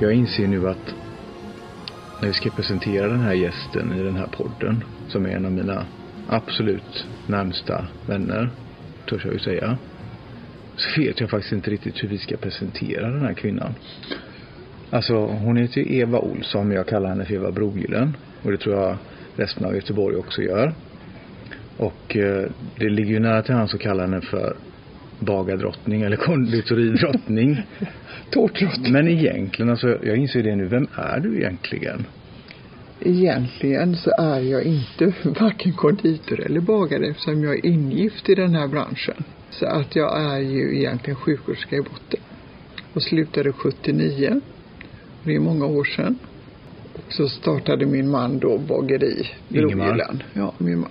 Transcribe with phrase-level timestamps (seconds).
[0.00, 0.94] Jag inser nu att
[2.18, 5.52] när vi ska presentera den här gästen i den här podden, som är en av
[5.52, 5.86] mina
[6.26, 8.50] absolut närmsta vänner,
[9.06, 9.78] törs jag ju säga,
[10.76, 13.74] så vet jag faktiskt inte riktigt hur vi ska presentera den här kvinnan.
[14.90, 18.58] Alltså hon heter ju Eva Olsson men jag kallar henne för Eva Brogillen Och det
[18.58, 18.96] tror jag
[19.36, 20.74] resten av Göteborg också gör.
[21.76, 24.56] Och eh, det ligger ju nära till hands att kalla henne för
[25.18, 27.62] bagardrottning eller konditoridrottning.
[28.30, 28.92] Tårtdrottning.
[28.92, 32.06] Men egentligen, alltså jag inser det nu, vem är du egentligen?
[33.00, 38.54] Egentligen så är jag inte varken konditor eller bagare eftersom jag är ingift i den
[38.54, 39.24] här branschen.
[39.50, 42.20] Så att jag är ju egentligen sjuksköterska i botten.
[42.94, 44.40] Och slutade 79.
[45.24, 46.18] Det är många år sedan.
[46.94, 50.24] Och så startade min man då bageri Ingemar.
[50.32, 50.90] Ja, min man.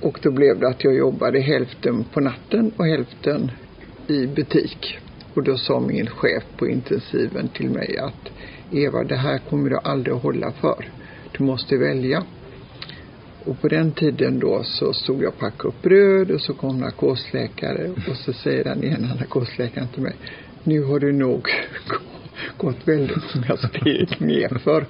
[0.00, 3.50] Och då blev det att jag jobbade hälften på natten och hälften
[4.06, 4.98] i butik.
[5.34, 8.30] Och då sa min chef på intensiven till mig att
[8.72, 10.88] Eva, det här kommer du aldrig att hålla för.
[11.38, 12.24] Du måste välja.
[13.44, 16.78] Och på den tiden då så stod jag och packade upp bröd och så kom
[16.78, 20.16] narkosläkare och så säger den ena narkosläkaren till mig
[20.64, 21.48] Nu har du nog
[22.56, 24.86] gått väldigt många steg nerför.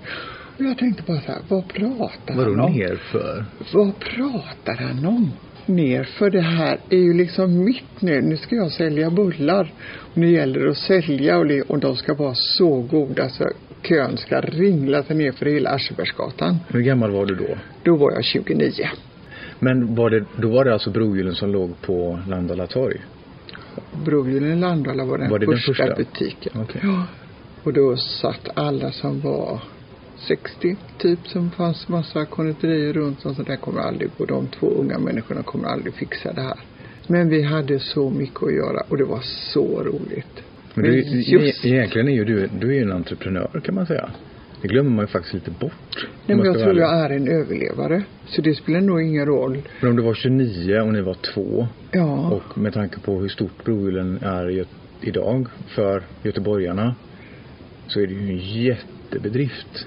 [0.64, 2.72] Jag tänkte bara så här, vad pratar Vadå han om?
[2.72, 3.44] nerför?
[3.72, 5.32] Vad pratar han om?
[5.66, 8.20] Nerför det här är ju liksom mitt nu.
[8.20, 9.72] Nu ska jag sälja bullar.
[9.96, 13.44] Och nu gäller det att sälja och, det, och de ska vara så goda så
[13.82, 16.56] kön ska ringla sig ner för hela Aschebergsgatan.
[16.68, 17.56] Hur gammal var du då?
[17.82, 18.72] Då var jag 29.
[19.58, 23.00] Men var det, då var det alltså Brogyllen som låg på Landala torg?
[24.04, 25.94] Brogyllen Landala var den, Var det den första, första?
[25.96, 26.52] butiken.
[26.62, 26.80] Okej.
[26.84, 27.04] Ja.
[27.62, 29.60] Och då satt alla som var
[30.28, 34.24] 60 typ som fanns massa konditorier runt och så där kommer aldrig gå.
[34.24, 36.58] De två unga människorna kommer aldrig fixa det här.
[37.06, 39.20] Men vi hade så mycket att göra och det var
[39.52, 40.42] så roligt.
[40.74, 43.86] Men du, Men just- e- egentligen är ju du, du är en entreprenör kan man
[43.86, 44.10] säga.
[44.62, 45.72] Det glömmer man ju faktiskt lite bort.
[45.72, 48.02] om Nej, men jag tror jag är en överlevare.
[48.26, 49.62] Så det spelar nog ingen roll.
[49.80, 52.30] Men om du var 29 och ni var två Ja.
[52.30, 54.66] och med tanke på hur stort Brogyllen är
[55.00, 56.94] idag för göteborgarna
[57.86, 59.86] så är det ju en jättebedrift.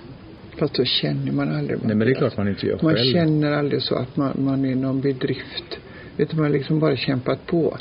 [0.57, 1.79] Fast då känner man aldrig.
[1.83, 3.13] Nej men det är klart man inte gör Man själv.
[3.13, 5.79] känner aldrig så att man, man är någon bedrift.
[6.17, 7.77] Utan man har liksom bara kämpat på.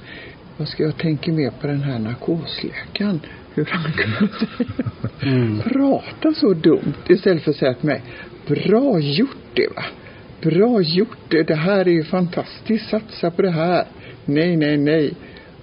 [0.57, 3.21] Vad ska jag tänka mer på den här narkosläkaren?
[3.55, 8.03] Hur han kunde prata så dumt istället för att säga till mig
[8.47, 9.85] Bra gjort det va.
[10.43, 11.43] Bra gjort det.
[11.43, 12.91] Det här är ju fantastiskt.
[12.91, 13.85] Satsa på det här.
[14.25, 15.15] Nej, nej, nej.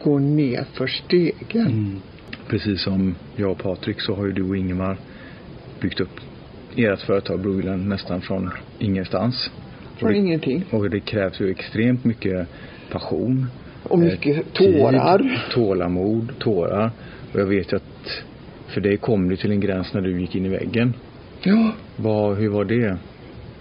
[0.04, 2.02] Gå ner för stegen.
[2.48, 4.98] Precis som jag och Patrik så har ju du och Ingemar
[5.82, 6.20] byggt upp
[6.76, 8.50] ert företag Brogyllen nästan från
[8.80, 9.52] ingenstans.
[9.98, 10.66] Från och det, ingenting.
[10.72, 12.48] Och det krävs ju extremt mycket
[12.92, 13.48] passion.
[13.84, 15.18] Och eh, mycket tårar.
[15.18, 16.92] Tid, tålamod, tårar.
[17.34, 18.24] Och jag vet ju att
[18.68, 20.94] för dig kom det till en gräns när du gick in i väggen.
[21.44, 21.72] Ja.
[21.96, 22.98] Vad, hur var det?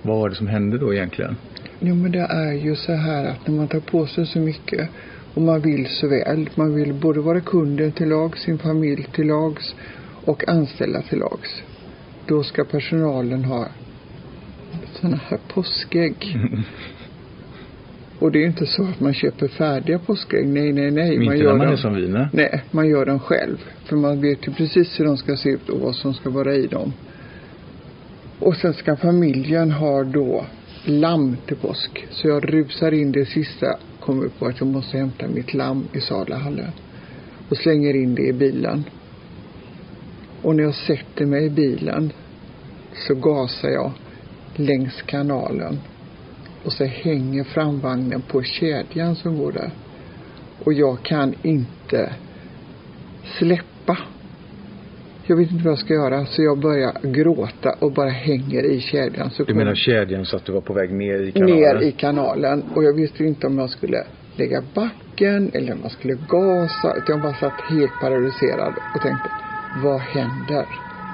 [0.02, 1.36] Vad var det som hände då egentligen?
[1.80, 4.88] Jo men det är ju så här att när man tar på sig så mycket
[5.34, 6.50] och man vill så väl.
[6.54, 9.74] Man vill både vara kunden till lags, sin familj till lags
[10.24, 11.62] och anställa till lags.
[12.28, 13.68] Då ska personalen ha
[14.92, 16.36] sådana här påskägg.
[18.18, 20.48] Och det är inte så att man köper färdiga påskägg.
[20.48, 21.14] Nej, nej, nej.
[21.14, 22.28] Inte när man är som vi, nej.
[22.32, 23.56] Nej, man gör dem själv.
[23.84, 26.54] För man vet ju precis hur de ska se ut och vad som ska vara
[26.54, 26.92] i dem.
[28.38, 30.44] Och sen ska familjen ha då
[30.84, 32.06] lamm till påsk.
[32.10, 33.66] Så jag rusar in det sista,
[34.00, 36.72] kommer på att jag måste hämta mitt lamm i Salahallen.
[37.48, 38.84] Och slänger in det i bilen.
[40.42, 42.12] Och när jag sätter mig i bilen
[43.06, 43.92] så gasar jag
[44.56, 45.78] längs kanalen.
[46.64, 49.70] Och så hänger framvagnen på kedjan som går där.
[50.64, 52.12] Och jag kan inte
[53.38, 53.98] släppa.
[55.26, 58.80] Jag vet inte vad jag ska göra så jag börjar gråta och bara hänger i
[58.80, 59.30] kedjan.
[59.30, 61.56] Så Du menar kedjan så att du var på väg ner i kanalen?
[61.56, 62.62] ner i kanalen.
[62.74, 64.04] Och jag visste inte om jag skulle
[64.36, 66.96] lägga backen eller om jag skulle gasa.
[66.96, 69.30] Utan jag bara satt helt paralyserad och tänkte,
[69.82, 70.66] vad händer?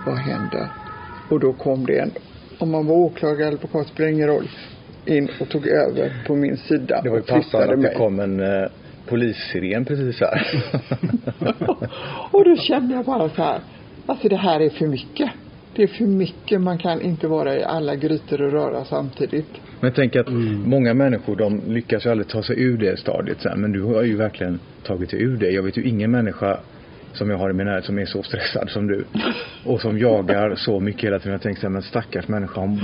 [0.07, 0.84] Vad händer?
[1.29, 2.11] Och då kom det en,
[2.59, 4.49] om man var åklagare eller advokat spelar ingen roll,
[5.07, 8.41] in och tog över på min sida Det var ju passande att det kom en
[8.41, 8.69] eh,
[9.07, 10.65] polissiren precis här.
[12.31, 13.61] och då kände jag bara så här,
[14.07, 15.31] alltså det här är för mycket.
[15.77, 19.49] Det är för mycket, man kan inte vara i alla grytor och röra samtidigt.
[19.81, 20.33] Men jag tänker att
[20.67, 23.61] många människor de lyckas ju aldrig ta sig ur det stadiet sen.
[23.61, 25.51] Men du har ju verkligen tagit dig ur det.
[25.51, 26.61] Jag vet ju ingen människa
[27.17, 29.05] som jag har i min närhet som är så stressad som du.
[29.65, 31.33] Och som jagar så mycket hela tiden.
[31.33, 32.81] Jag tänker så här, men stackars människa, hon,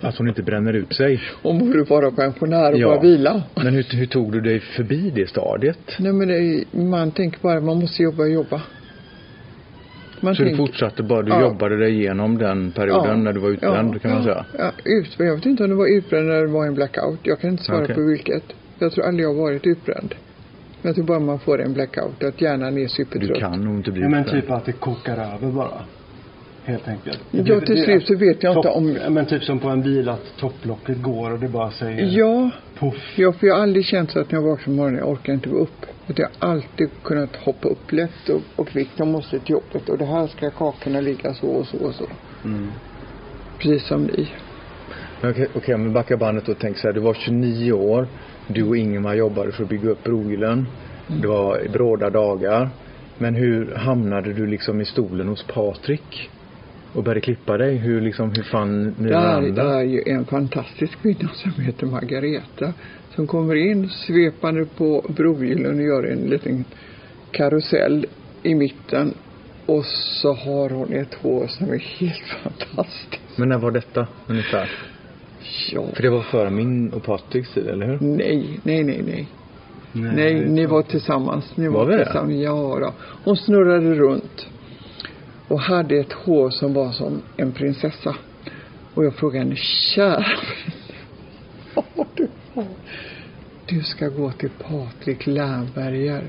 [0.00, 1.20] att hon inte bränner ut sig.
[1.42, 2.88] Om borde vara pensionär och Ja.
[2.88, 3.42] bara vila.
[3.54, 5.78] Men hur, hur tog du dig förbi det stadiet?
[5.98, 8.62] Nej men det man tänker bara man måste jobba och jobba.
[10.20, 11.40] Man Så du tänker- fortsatte bara, du Ja.
[11.40, 14.44] jobbade dig igenom den perioden när du var utbränd kan man säga?
[14.58, 17.18] Ja, ut, jag vet inte om det var utbränd eller det var en blackout.
[17.22, 17.94] Jag kan inte svara Okej.
[17.94, 18.42] på vilket.
[18.78, 20.14] Jag tror aldrig jag har varit utbränd.
[20.86, 23.38] Jag tror bara man får en blackout, att hjärnan är Du supertrött.
[23.40, 25.80] kan nog inte bli Ja, men typ att det kokar över bara.
[26.64, 27.20] Helt enkelt.
[27.30, 28.98] Ja, till slut så vet jag inte om...
[29.10, 33.14] Men typ som på en bil att topplocket går och det bara säger Ja, puff.
[33.18, 35.32] ja, för jag har aldrig känt så att när jag vaknar på morgonen, jag orkar
[35.32, 35.86] inte gå upp.
[36.08, 38.90] Utan jag har alltid kunnat hoppa upp lätt och, och kvickt.
[38.96, 42.06] Jag måste till jobbet och det här ska kakorna ligga så och så och så.
[42.44, 42.68] Mm.
[43.58, 44.28] Precis som ni.
[45.20, 48.08] Men Okej, okej, om vi backar bandet och tänker så här, du var 29 år,
[48.48, 50.66] du och Ingemar jobbade för att bygga upp Brogyllen.
[51.20, 52.68] Det var bråda dagar.
[53.18, 56.30] Men hur hamnade du liksom i stolen hos Patrik?
[56.92, 57.76] Och började klippa dig?
[57.76, 59.62] Hur liksom, hur fann ni Det är, varandra?
[59.62, 62.72] är ju en fantastisk kvinna som heter Margareta.
[63.14, 66.64] Som kommer in svepande på brogyllen och gör en liten
[67.30, 68.06] karusell
[68.42, 69.14] i mitten.
[69.66, 73.36] Och så har hon ett hår som är helt fantastiskt.
[73.36, 74.70] Men när var detta ungefär?
[75.72, 75.84] Ja.
[75.94, 77.98] För det var före min och Patriks tid, eller hur?
[78.00, 79.28] Nej, nej, nej, nej.
[79.92, 81.56] Nej, ni var tillsammans.
[81.56, 82.04] Ni Var var, vi det?
[82.04, 82.34] tillsammans.
[82.42, 82.92] Ja, då.
[83.24, 84.46] Hon snurrade runt.
[85.48, 88.16] Och hade ett hår som var som en prinsessa.
[88.94, 90.24] Och jag frågade henne, kära
[91.74, 92.64] vad du har?
[93.66, 96.24] Du ska gå till Patrik Lernberger.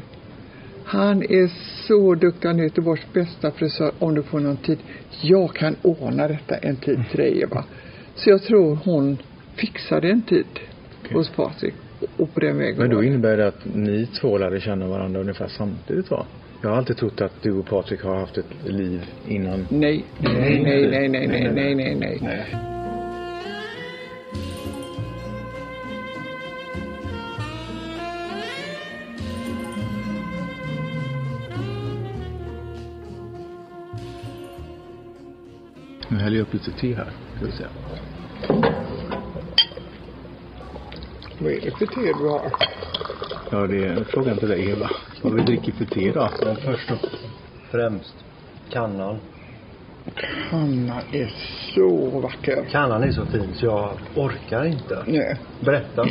[0.83, 1.51] Han är
[1.87, 2.47] så duktig.
[2.47, 4.77] Han är Göteborgs bästa frisör om du får någon tid.
[5.21, 7.63] Jag kan ordna detta en tid till dig Eva.
[8.17, 9.17] Så jag tror hon
[9.55, 10.45] fixade en tid
[11.03, 11.17] okay.
[11.17, 11.73] hos Patrik
[12.17, 15.47] och på den vägen Men då innebär det att ni två lärde känna varandra ungefär
[15.47, 16.25] samtidigt va?
[16.61, 19.67] Jag har alltid trott att du och Patrik har haft ett liv innan.
[19.69, 21.95] Nej, nej, nej, nej, nej, nej, nej, nej.
[21.95, 22.19] nej.
[22.21, 22.76] nej.
[36.27, 37.63] Häller upp lite te här, ska vi se.
[41.39, 42.51] Vad är det för te du har?
[43.51, 44.89] Ja, det är en fråga till dig Eva.
[45.21, 46.29] Vad vi dricker för te då?
[46.45, 46.97] Men först och
[47.71, 48.15] främst
[48.69, 49.19] kannan.
[50.49, 51.33] Kannan är
[51.75, 52.65] så vacker.
[52.71, 55.03] Kannan är så fin så jag orkar inte.
[55.07, 55.37] Nej.
[55.59, 56.05] Berätta.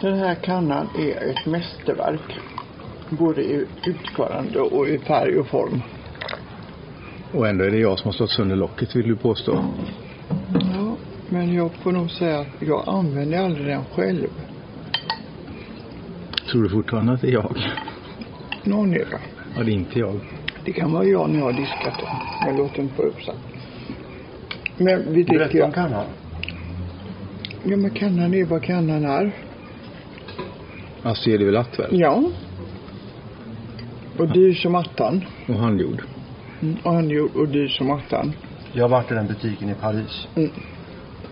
[0.00, 2.38] Den här kannan är ett mästerverk.
[3.08, 5.82] Både i utförande och i färg och form.
[7.32, 9.64] Och ändå är det jag som har slått sönder locket vill du påstå.
[10.74, 10.96] Ja,
[11.28, 14.28] men jag får nog säga att jag använder aldrig den själv.
[16.50, 17.56] Tror du fortfarande att det är jag?
[18.62, 19.20] Någon är det.
[19.56, 20.20] Ja, det är inte jag.
[20.64, 22.46] Det kan vara jag när jag har diskat den.
[22.46, 23.34] Men låt den få upp sig.
[24.76, 25.38] Men vi dricker...
[25.38, 26.06] Berätta om kannan.
[27.64, 29.32] Ja, men kannan är vad kannan är.
[31.02, 32.00] Alltså är det väl att väl?
[32.00, 32.22] Ja.
[34.18, 35.24] Och dyr som attan.
[35.48, 36.02] Och handgjord.
[36.62, 36.76] Mm.
[36.82, 38.32] Och han gjorde och dyr som attan.
[38.72, 40.28] Jag har varit i den butiken i Paris.
[40.36, 40.50] Mm.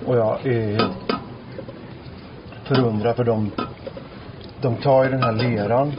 [0.05, 0.89] Och jag är
[2.65, 3.51] förundrad för de,
[4.61, 5.93] de tar ju den här leran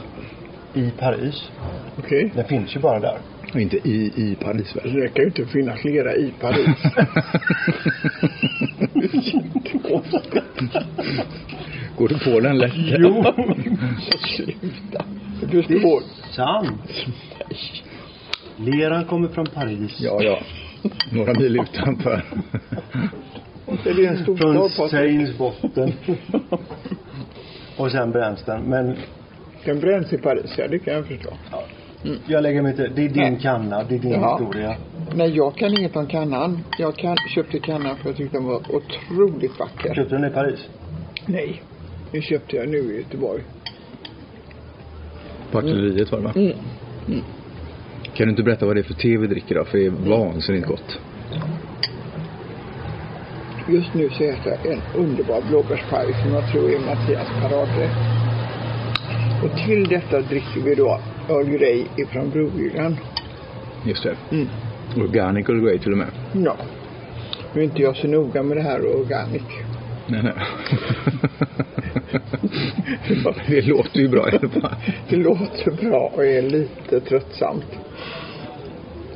[0.74, 1.50] i Paris.
[1.98, 2.32] Okej.
[2.34, 3.18] Den finns ju bara där.
[3.54, 4.92] Och inte i, i Paris väl?
[4.92, 6.68] Det kan ju inte finnas lera i Paris.
[11.96, 12.72] Går du på den lätt?
[12.76, 13.24] Jo.
[14.36, 15.04] Sluta.
[15.50, 16.02] Du är
[16.34, 16.80] sant.
[18.58, 19.96] Leran kommer från Paris.
[20.00, 20.38] Ja, ja.
[21.12, 22.24] Några mil utanför.
[23.84, 24.88] Det en stor Från?
[24.90, 25.92] Seines botten.
[27.76, 28.62] Och sen bränns den.
[28.62, 28.96] Men
[29.64, 31.30] Den bränns i Paris, ja det kan jag förstå.
[32.26, 32.88] jag lägger mig inte.
[32.88, 33.38] Det är din Nej.
[33.42, 33.82] kanna.
[33.84, 34.38] Det är din Ja.
[34.38, 34.76] historia.
[35.14, 36.64] Nej, jag kan inget om kannan.
[36.78, 39.94] Jag kan, köpte kannan för jag tyckte den var otroligt vacker.
[39.94, 40.68] Köpte du den i Paris?
[41.26, 41.62] Nej,
[42.12, 43.42] det köpte jag nu i Göteborg.
[45.50, 46.32] På artilleriet var det va?
[46.36, 47.22] Mm.
[48.18, 49.64] Kan du inte berätta vad det är för te vi dricker då?
[49.64, 50.98] För det är vansinnigt gott.
[53.68, 57.96] Just nu så äter jag en underbar blåbärspaj som jag tror är Mattias paradrätt.
[59.44, 62.96] Och till detta dricker vi då Earl Grey ifrån Brogyllan.
[63.84, 64.16] Just det.
[64.30, 64.48] Mm.
[64.96, 66.10] Organic och great till och med.
[66.32, 66.56] Ja.
[67.54, 69.42] Nu är inte jag så noga med det här organic.
[70.08, 70.32] Nej, nej.
[73.48, 74.74] det låter ju bra i alla fall.
[75.08, 77.66] Det låter bra och är lite tröttsamt.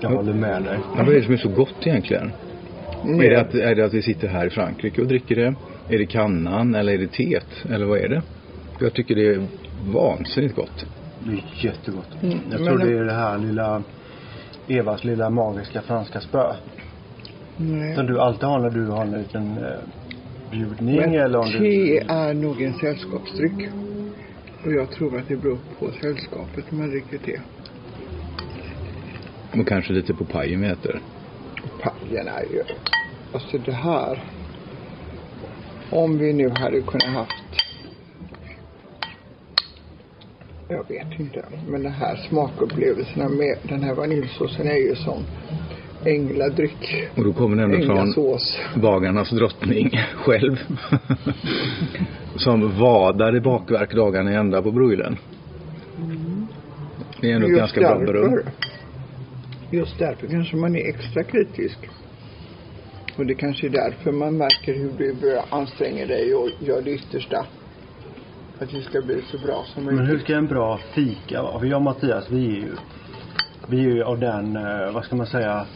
[0.00, 0.78] Jag håller med dig.
[0.96, 2.32] Men vad är det som är så gott egentligen?
[3.04, 5.54] Är, det att, är det att vi sitter här i Frankrike och dricker det?
[5.88, 7.46] Är det kannan eller är det teet?
[7.70, 8.22] Eller vad är det?
[8.80, 9.46] Jag tycker det är
[9.92, 10.86] vansinnigt gott.
[11.24, 12.08] Det är jättegott.
[12.22, 13.82] Mm, Jag men- tror det är det här lilla
[14.68, 16.52] Evas lilla magiska franska spö.
[17.56, 17.94] Nej.
[17.94, 19.58] Som du alltid har när du har en liten
[20.52, 21.98] eh, bjudning Men eller om te du...
[21.98, 23.68] är nog en sällskapsdryck.
[24.64, 27.40] Och jag tror att det beror på sällskapet när man dricker te.
[29.60, 31.00] Och kanske lite på pajen vi äter.
[31.82, 32.62] Pajen är ju...
[33.32, 34.24] Alltså det här.
[35.90, 37.42] Om vi nu hade kunnat haft
[40.72, 41.44] jag vet inte.
[41.68, 45.24] Men den här smakupplevelserna med den här vaniljsåsen är ju som
[46.06, 47.08] ängladryck.
[47.16, 48.58] Och då kommer den från Änglasås.
[48.74, 50.56] bagarnas drottning själv.
[52.36, 55.16] Som vadar i bakverk dagarna i ända på broilern.
[57.20, 58.38] Det är ändå ett ganska bra beröm.
[59.70, 61.78] Just därför kanske man är extra kritisk.
[63.16, 67.46] Och det kanske är därför man märker hur du anstränger dig och gör det yttersta.
[68.58, 70.00] För att det ska bli så bra som möjligt.
[70.00, 71.60] Men hur ska en bra fika vara?
[71.60, 72.72] För jag och Mattias, vi är ju,
[73.66, 75.66] vi är ju av den, eh, vad ska man säga,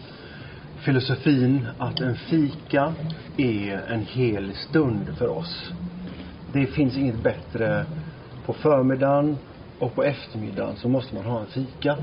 [0.86, 2.94] filosofin att en fika
[3.36, 5.72] är en hel stund för oss.
[6.52, 7.84] Det finns inget bättre
[8.46, 9.38] på förmiddagen
[9.78, 11.96] och på eftermiddagen så måste man ha en fika.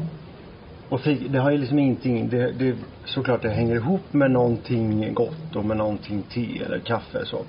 [0.90, 2.76] Och fika, det har ju liksom ingenting, det, det,
[3.06, 7.42] såklart det hänger ihop med någonting gott och med någonting te eller kaffe så.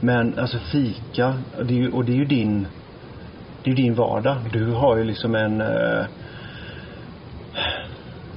[0.00, 2.66] Men alltså fika, och det är ju, och det är ju din,
[3.64, 4.36] det är ju din vardag.
[4.52, 6.06] Du har ju liksom en eh,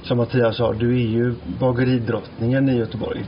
[0.02, 3.24] som Mattias sa, du är ju bageridrottningen i Göteborg.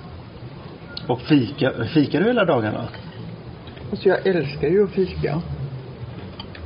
[1.09, 2.89] Och fika, fikar du hela dagarna?
[3.91, 5.43] Alltså jag älskar ju att fika.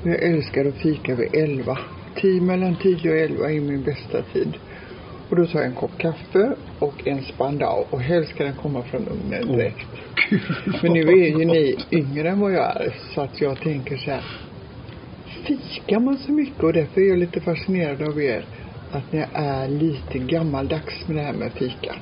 [0.05, 1.79] Jag älskar att fika vid elva.
[2.15, 4.57] Tio, mellan tio och elva är min bästa tid.
[5.29, 8.83] Och då tar jag en kopp kaffe och en spandau och helst ska den komma
[8.83, 9.87] från ugnen direkt.
[10.83, 14.11] Men nu är ju ni yngre än vad jag är så att jag tänker så
[14.11, 14.25] här.
[15.47, 18.45] Fikar man så mycket och därför är jag lite fascinerad av er
[18.93, 21.95] att ni är lite gammaldags med det här med fika.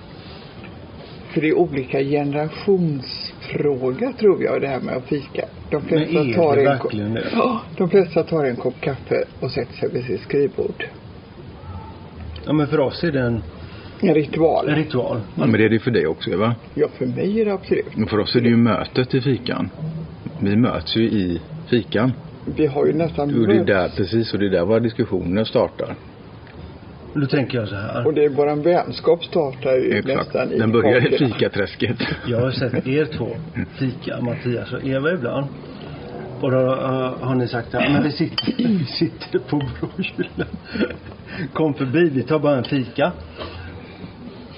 [1.28, 5.44] För det är olika generationsfråga tror jag det här med att fika.
[5.70, 7.24] De flesta Men är tar det en kopp, verkligen det?
[7.32, 10.84] Ja, de flesta tar en kopp kaffe och sätter sig vid sitt skrivbord.
[12.46, 13.42] Ja men för oss är det en,
[14.00, 14.68] En ritual.
[14.68, 15.20] en ritual.
[15.34, 16.54] Ja, men det är det för dig också Eva.
[16.74, 17.86] Ja, för mig är det absolut.
[18.02, 19.70] Och för oss är det ju mötet i fikan.
[20.40, 21.40] Vi möts ju i
[21.70, 22.12] fikan.
[22.56, 25.44] Vi har ju nästan Och det är där, precis, och det är där våra diskussioner
[25.44, 25.94] startar.
[27.20, 28.06] Då tänker jag så här.
[28.06, 30.16] Och det är våran vänskap startar ju Exakt.
[30.16, 31.96] nästan i Den börjar i fikaträsket.
[32.26, 33.28] Jag har sett er två
[33.78, 35.46] fika, Mattias och Eva ibland.
[36.40, 40.48] Och då uh, har ni sagt att vi sitter, vi sitter på broilen.
[41.52, 43.12] Kom förbi, vi tar bara en fika.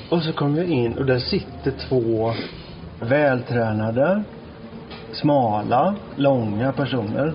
[0.09, 2.33] Och så kommer jag in och där sitter två
[3.01, 4.23] vältränade,
[5.13, 7.33] smala, långa personer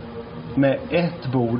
[0.55, 1.59] med ett bord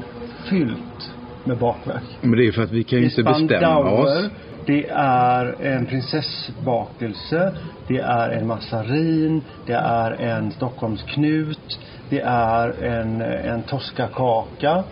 [0.49, 1.12] fyllt
[1.43, 2.03] med bakverk.
[2.21, 4.29] Men det är för att vi kan ju inte bestämma oss.
[4.65, 7.53] Det är en prinsessbakelse.
[7.87, 9.41] Det är en massarin.
[9.65, 11.79] Det är en Stockholmsknut.
[12.09, 14.83] Det är en, en toskakaka.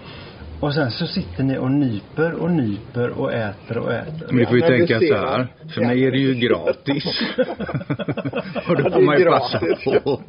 [0.60, 4.28] Och sen så sitter ni och nyper och nyper och äter och äter.
[4.28, 5.48] Men du får ju tänka så här.
[5.64, 5.70] det.
[5.70, 7.06] För mig är det ju gratis.
[8.68, 10.22] och då får man ju passa på.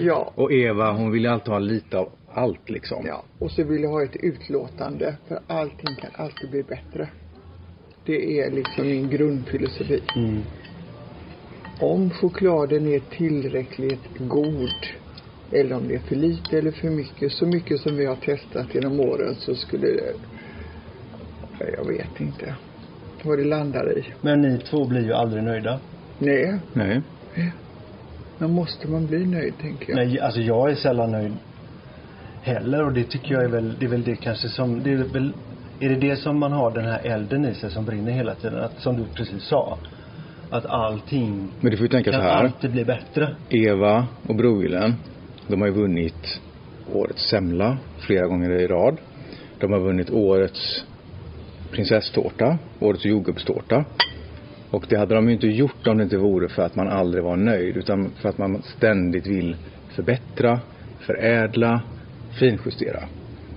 [0.00, 0.32] Ja.
[0.34, 3.06] Och Eva hon vill ju alltid ha lite av allt liksom.
[3.06, 3.22] ja.
[3.38, 5.16] Och så vill jag ha ett utlåtande.
[5.28, 7.08] För allting kan alltid bli bättre.
[8.04, 10.02] Det är liksom min grundfilosofi.
[10.16, 10.42] Mm.
[11.80, 14.86] Om chokladen är tillräckligt god
[15.52, 18.74] eller om det är för lite eller för mycket, så mycket som vi har testat
[18.74, 20.14] genom åren så skulle det,
[21.76, 22.54] jag vet inte
[23.22, 24.04] vad det landar i.
[24.20, 25.80] Men ni två blir ju aldrig nöjda.
[26.18, 27.02] Nej, Nej.
[28.38, 30.06] men måste man bli nöjd tänker jag.
[30.06, 31.32] Nej, alltså jag är sällan nöjd
[32.46, 34.96] heller och det tycker jag är väl, det är väl det kanske som, det är
[34.96, 35.32] väl,
[35.80, 38.58] är det det som man har den här elden i sig som brinner hela tiden?
[38.58, 39.78] Att, som du precis sa.
[40.50, 42.44] Att allting Men du får ju tänka så här.
[42.44, 43.36] alltid bli bättre.
[43.50, 44.94] Eva och broilen,
[45.46, 46.40] de har ju vunnit
[46.92, 48.96] årets semla flera gånger i rad.
[49.60, 50.84] De har vunnit årets
[51.70, 53.84] prinsesstårta, årets jordgubbstårta.
[54.70, 57.24] Och det hade de ju inte gjort om det inte vore för att man aldrig
[57.24, 59.56] var nöjd utan för att man ständigt vill
[59.88, 60.60] förbättra,
[60.98, 61.80] förädla,
[62.38, 63.08] finjustera.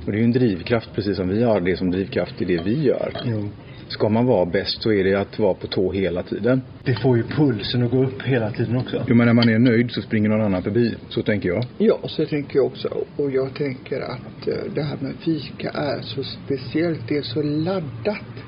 [0.06, 2.64] Och det är ju en drivkraft precis som vi har det som drivkraft i det
[2.64, 3.14] vi gör.
[3.26, 3.50] Jo.
[3.90, 6.62] Ska man vara bäst så är det att vara på tå hela tiden.
[6.84, 9.06] Det får ju pulsen att gå upp hela tiden också.
[9.08, 10.96] Jo men när man är nöjd så springer någon annan förbi.
[11.10, 11.66] Så tänker jag.
[11.78, 12.88] Ja, så tänker jag också.
[13.16, 17.08] Och jag tänker att eh, det här med fika är så speciellt.
[17.08, 18.44] Det är så laddat.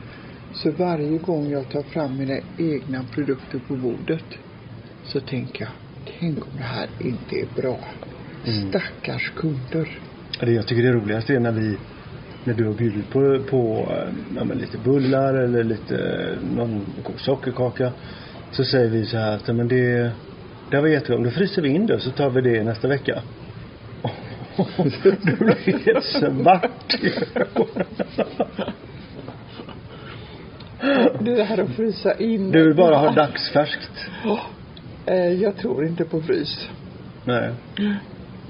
[0.54, 4.26] Så varje gång jag tar fram mina egna produkter på bordet
[5.04, 5.72] så tänker jag,
[6.20, 7.80] tänk om det här inte är bra.
[8.46, 8.70] Mm.
[8.70, 10.00] Stackars kunder.
[10.42, 11.78] Det jag tycker det är roligast är när vi
[12.44, 16.86] när du har bjudit på, på eh, ja, men lite bullar eller lite eh, någon
[17.18, 17.92] sockerkaka
[18.52, 20.12] så säger vi så här att men det
[20.72, 21.24] det var jättegott.
[21.24, 23.22] Då fryser vi in det så tar vi det nästa vecka.
[25.24, 26.96] du blir helt svart.
[31.20, 32.52] Det här att frysa in.
[32.52, 33.92] Du vill bara ha dagsfärskt?
[35.06, 36.70] Eh, Jag tror inte på frys.
[37.26, 37.52] Nej.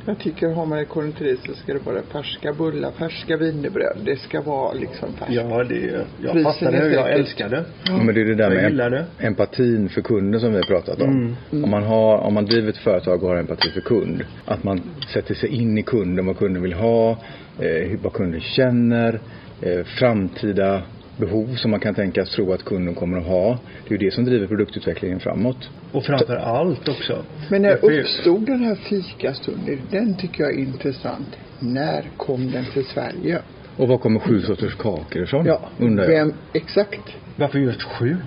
[0.05, 3.97] Jag tycker har man ett konditori så ska det vara färska bullar, färska wienerbröd.
[4.05, 5.33] Det ska vara liksom färskt.
[5.33, 6.93] Ja, det, jag fattar det.
[6.93, 7.63] Jag älskar det.
[7.87, 9.05] Ja, men det är det där Jag med det.
[9.19, 11.35] empatin för kunden som vi har pratat om.
[11.51, 11.63] Mm.
[11.63, 14.23] Om, man har, om man driver ett företag och har empati för kund.
[14.45, 14.81] Att man
[15.13, 17.17] sätter sig in i kunden, vad kunden vill ha, eh,
[17.59, 19.19] hur- vad kunden känner,
[19.61, 20.81] eh, framtida
[21.21, 23.59] behov som man kan tänkas tro att kunden kommer att ha.
[23.87, 25.69] Det är ju det som driver produktutvecklingen framåt.
[25.91, 27.23] Och framför allt också.
[27.49, 29.79] Men när uppstod den här fikastunden?
[29.91, 31.27] Den tycker jag är intressant.
[31.59, 33.41] När kom den till Sverige?
[33.77, 35.45] Och vad kommer sju sorters kakor ifrån?
[35.45, 36.11] Ja, undrar jag.
[36.11, 37.15] vem exakt?
[37.35, 38.17] Varför just sju?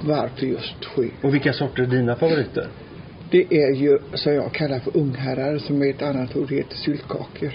[0.00, 1.10] Varför just sju?
[1.22, 2.68] Och vilka sorter är dina favoriter?
[3.30, 7.52] Det är ju, som jag kallar för ungherrar, som är ett annat ord, heter syltkakor.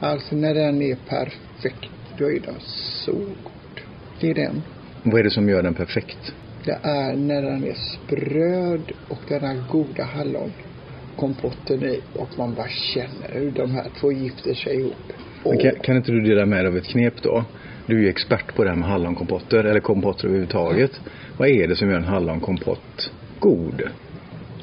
[0.00, 2.60] Alltså när den är perfekt, då är den
[3.04, 3.55] så god.
[4.20, 4.62] Det är den.
[5.02, 6.34] Vad är det som gör den perfekt?
[6.64, 10.52] Det är när den är spröd och den har goda hallon.
[11.16, 15.12] Kompotten i och man bara känner hur de här två gifter sig ihop.
[15.44, 17.44] Men kan, kan inte du dela med dig av ett knep då?
[17.86, 21.00] Du är ju expert på det här med hallonkompotter, eller kompotter överhuvudtaget.
[21.38, 23.82] Vad är det som gör en hallonkompott god?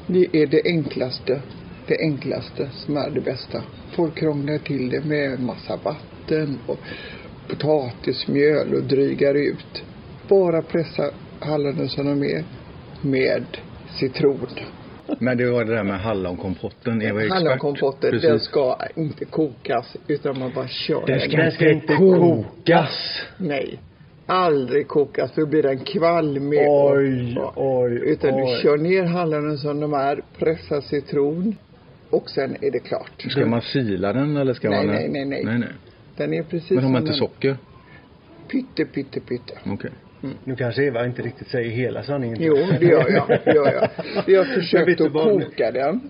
[0.06, 1.42] Det är det enklaste.
[1.86, 3.62] Det enklaste som är det bästa.
[3.96, 6.78] Folk krånglar till det med massa vatten och
[7.48, 9.82] potatismjöl och drygar ut.
[10.28, 11.10] Bara pressa
[11.40, 12.44] hallonen som de är
[13.00, 13.44] med
[14.00, 14.46] citron.
[15.18, 17.02] Men det var det där med hallonkompotten.
[17.02, 17.42] Eva är expert.
[17.42, 21.52] Hallonkompotten, den ska inte kokas utan man bara kör Den ska, den.
[21.52, 23.20] ska inte kokas.
[23.36, 23.78] Nej.
[24.26, 26.58] Aldrig kokas, för då blir den kvalmig.
[26.68, 28.40] Oj, och- oj, Utan oj.
[28.56, 31.56] du kör ner hallonen som de är, pressar citron
[32.10, 33.22] och sen är det klart.
[33.30, 34.94] Ska man sila den eller ska Nej, man...
[34.94, 35.44] nej, nej, nej.
[35.44, 35.68] nej, nej.
[36.16, 37.56] Den är precis Men har man som inte den- socker?
[38.48, 39.54] Pytte, pytte, pytte.
[39.66, 39.90] Okej.
[40.44, 42.36] Nu kanske Eva inte riktigt säger hela sanningen.
[42.40, 43.28] Jo, det gör jag.
[43.44, 43.88] Det gör jag.
[44.26, 46.00] Vi har försökt att koka den.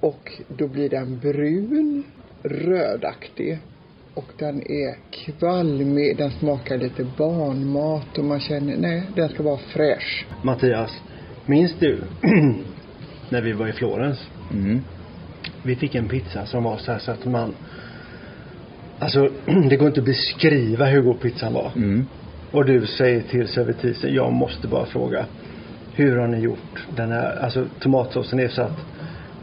[0.00, 2.04] Och då blir den brun,
[2.42, 3.58] rödaktig.
[4.14, 9.58] Och den är kvalmig, den smakar lite barnmat och man känner, nej, den ska vara
[9.58, 10.26] fräsch.
[10.42, 10.90] Mattias,
[11.46, 11.98] minns du
[13.28, 14.18] när vi var i Florens?
[14.52, 14.80] Mm.
[15.62, 17.54] Vi fick en pizza som var så här så att man
[18.98, 19.28] Alltså
[19.70, 21.72] det går inte att beskriva hur god pizzan var.
[21.76, 22.06] Mm.
[22.50, 25.26] Och du säger till servitrisen, jag måste bara fråga.
[25.94, 28.86] Hur har ni gjort den här, alltså tomatsåsen är så att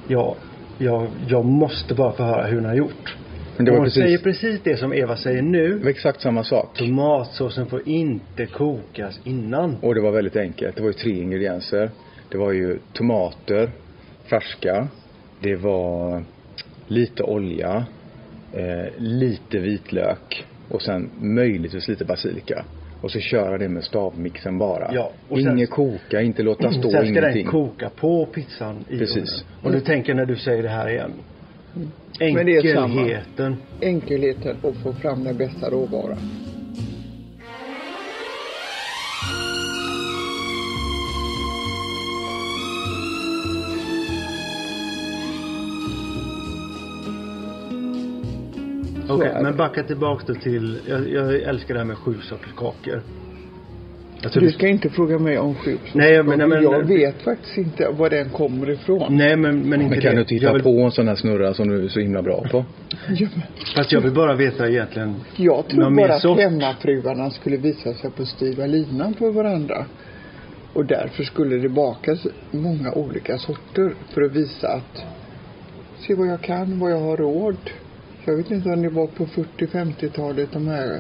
[0.08, 0.36] jag,
[0.78, 3.16] jag, jag måste bara få höra hur ni har gjort.
[3.58, 5.78] Men det var Hon precis, säger precis det som Eva säger det nu.
[5.78, 6.78] var exakt samma sak.
[6.78, 9.78] Tomatsåsen får inte kokas innan.
[9.82, 10.76] Och det var väldigt enkelt.
[10.76, 11.90] Det var ju tre ingredienser.
[12.30, 13.72] Det var ju tomater,
[14.30, 14.88] färska.
[15.42, 16.24] Det var
[16.88, 17.86] lite olja,
[18.54, 22.66] eh, lite vitlök och sen möjligtvis lite basilika.
[23.02, 24.90] Och så köra det med stavmixen bara.
[24.94, 27.44] Ja, och sen- Inget koka, inte låta stå, Sen ska ingenting.
[27.44, 29.16] den koka på pizzan i Precis.
[29.18, 29.34] ugnen.
[29.64, 31.12] Och du tänker när du säger det här igen.
[32.20, 33.02] Men det är samma.
[33.02, 33.56] Enkelheten.
[33.82, 36.18] Enkelheten att få fram den bästa råvaran.
[49.10, 49.44] Okej, det.
[49.44, 53.02] men backa tillbaks då till, jag, jag älskar det här med sju sorters kakor.
[54.34, 57.90] Du ska inte fråga mig om sju Nej, men- nej, men- Jag vet faktiskt inte
[57.90, 59.18] var den kommer ifrån.
[59.18, 60.24] Nej men, men inte Men kan det.
[60.24, 62.66] du jag vill, på en sån här snurra som du är så himla bra på?
[63.10, 63.44] Ja, men
[63.76, 65.16] Fast jag vill bara veta egentligen.
[65.36, 66.40] Jag tror bara att sort?
[66.40, 69.86] hemmafruarna skulle visa sig på styva linan för varandra.
[70.74, 75.04] Och därför skulle det bakas många olika sorter för att visa att
[75.98, 77.58] se vad jag kan, vad jag har råd.
[78.26, 81.00] Jag vet inte om det var på 40-50-talet de här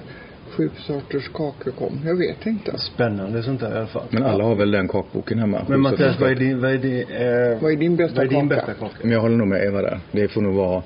[0.58, 2.00] sju sorters kakor kom.
[2.06, 2.78] Jag vet inte.
[2.78, 4.06] Spännande sånt där i alla fall.
[4.10, 5.66] Men alla har väl den kakboken hemma?
[5.70, 8.26] Men Mattias, att- vad är din, vad är din, eh, Vad är din bästa vad
[8.26, 8.56] är din kaka?
[8.56, 8.96] bästa kaka?
[9.02, 10.00] Men jag håller nog med Eva där.
[10.12, 10.84] Det får nog vara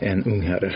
[0.00, 0.74] en ungherre.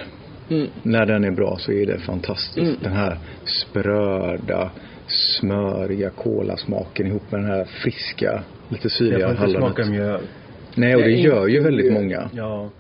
[0.50, 0.66] Mm.
[0.82, 2.58] När den är bra så är det fantastiskt.
[2.58, 2.76] Mm.
[2.82, 4.70] Den här spröda,
[5.06, 9.74] smöriga kolasmaken ihop med den här friska, lite Jag syrliga får inte hallonet.
[9.76, 10.20] smaka mjöl.
[10.74, 12.02] Nej, och det Nej, gör ju väldigt mjöl.
[12.02, 12.30] många.
[12.34, 12.70] Ja.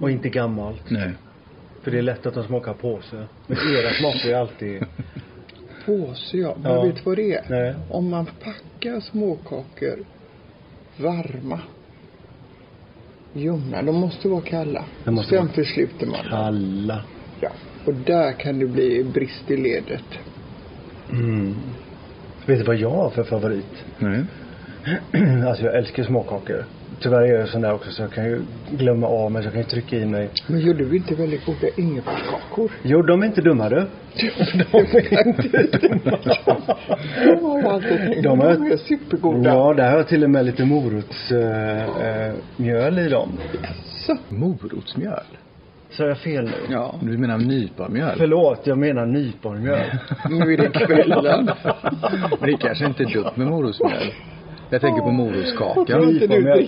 [0.00, 0.90] Och inte gammalt.
[0.90, 1.10] Nej.
[1.82, 3.26] För det är lätt att de smakar påse.
[3.46, 4.84] Men era smakar ju alltid.
[5.86, 6.82] Påse ja, men Ja.
[6.84, 7.44] vet du vad det är?
[7.50, 7.74] Nej.
[7.90, 9.98] Om man packar småkakor
[10.96, 11.60] varma,
[13.32, 14.84] ljumna, de måste vara kalla.
[15.04, 16.24] De måste Sen vara- försluter man.
[16.30, 17.04] Kalla.
[17.40, 17.50] Ja.
[17.86, 20.04] Och där kan det bli brist i ledet.
[21.12, 21.54] Mm.
[22.46, 23.84] Vet du vad jag har för favorit?
[23.98, 24.24] Nej.
[25.48, 26.64] alltså jag älskar småkakor.
[27.00, 29.52] Tyvärr är jag sån där också så jag kan ju glömma av mig så jag
[29.52, 30.28] kan ju trycka i mig.
[30.46, 32.70] Men gjorde vi inte väldigt goda ingefärskakor?
[32.82, 33.86] Jo, de är inte dumma du.
[34.72, 36.18] De är inte dumma.
[37.24, 38.22] De har jag alltid tänkt.
[38.22, 39.50] De De, är- är supergoda.
[39.50, 43.28] Ja, där har jag till och med lite morotsmjöl äh, i dem.
[44.06, 44.16] Så.
[44.28, 45.22] Morotsmjöl?
[45.90, 46.50] Så jag fel nu?
[46.70, 46.94] Ja.
[47.02, 48.14] Du menar nypamjöl?
[48.18, 49.86] Förlåt, jag menar nyponmjöl.
[50.30, 51.50] Nu är det kvällen.
[52.40, 54.12] Men det kanske inte är dumt med morotsmjöl.
[54.70, 55.92] Jag tänker på morotskaka.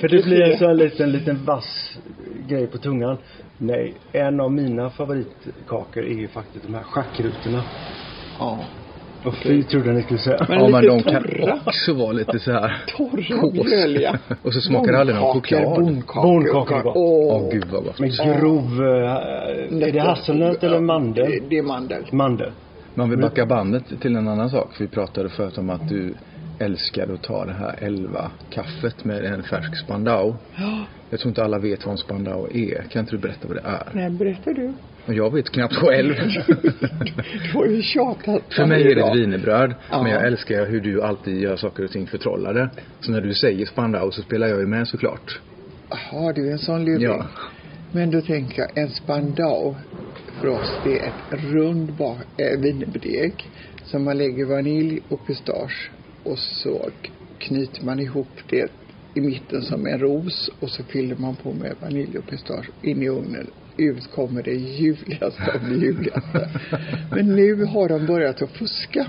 [0.00, 1.98] För det blir en sån här liten, liten vass
[2.48, 3.16] grej på tungan.
[3.58, 7.62] Nej, en av mina favoritkakor är ju faktiskt de här schackrutorna.
[8.38, 8.58] Ja.
[9.24, 10.46] Och fy trodde ni skulle säga.
[10.48, 11.58] Men Ja men de kan torra.
[11.66, 14.18] också vara lite så här Torra, mjöliga.
[14.42, 15.64] Och så smakar det aldrig någon choklad.
[15.64, 16.22] Bondkakor.
[16.22, 16.96] Bondkakor är gott.
[16.96, 17.50] Åh Åh.
[17.52, 17.98] gud vad gott.
[18.00, 18.10] Med
[18.40, 21.30] grov, eh, är det hasselnöt eller mandel?
[21.30, 22.02] Det, det är mandel.
[22.12, 22.50] Mandel.
[22.94, 24.72] Man vill backa bandet till en annan sak.
[24.74, 26.14] För vi pratade förut om att du
[26.62, 30.34] älskade att ta det här 11 kaffet med en färsk Spandau.
[30.56, 30.86] Ja.
[31.10, 32.82] Jag tror inte alla vet vad en Spandau är.
[32.90, 33.88] Kan inte du berätta vad det är?
[33.92, 34.72] Nej, berättar du.
[35.06, 36.14] Och jag vet knappt själv.
[37.42, 39.74] Du har ju tjatat För mig är det ett wienerbröd.
[39.90, 40.02] Ja.
[40.02, 42.70] Men jag älskar hur du alltid gör saker och ting förtrollade.
[43.00, 45.40] Så när du säger Spandau så spelar jag ju med såklart.
[45.90, 47.02] Jaha, du är en sån luring.
[47.02, 47.26] Ja.
[47.92, 49.74] Men då tänker jag, en spandau
[50.40, 53.32] för oss det är ett rund äh, wienerbröd
[53.84, 55.90] som man lägger vanilj och pistage
[56.24, 56.90] och så
[57.38, 58.72] knyter man ihop det
[59.14, 63.02] i mitten som en ros och så fyller man på med vanilj och pistage in
[63.02, 63.46] i ugnen.
[63.76, 66.48] Ut kommer det ljuvligaste av det ljuvligaste.
[67.10, 69.06] Men nu har de börjat att fuska.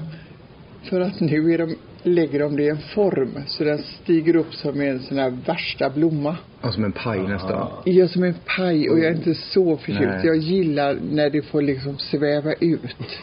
[0.84, 4.54] För att nu är de, lägger de det i en form så den stiger upp
[4.54, 6.38] som en sån här värsta blomma.
[6.62, 7.69] Och som en paj nästan.
[7.86, 10.23] Ja, som en paj och jag är inte så förtjust.
[10.23, 13.19] Jag gillar när det får liksom sväva ut.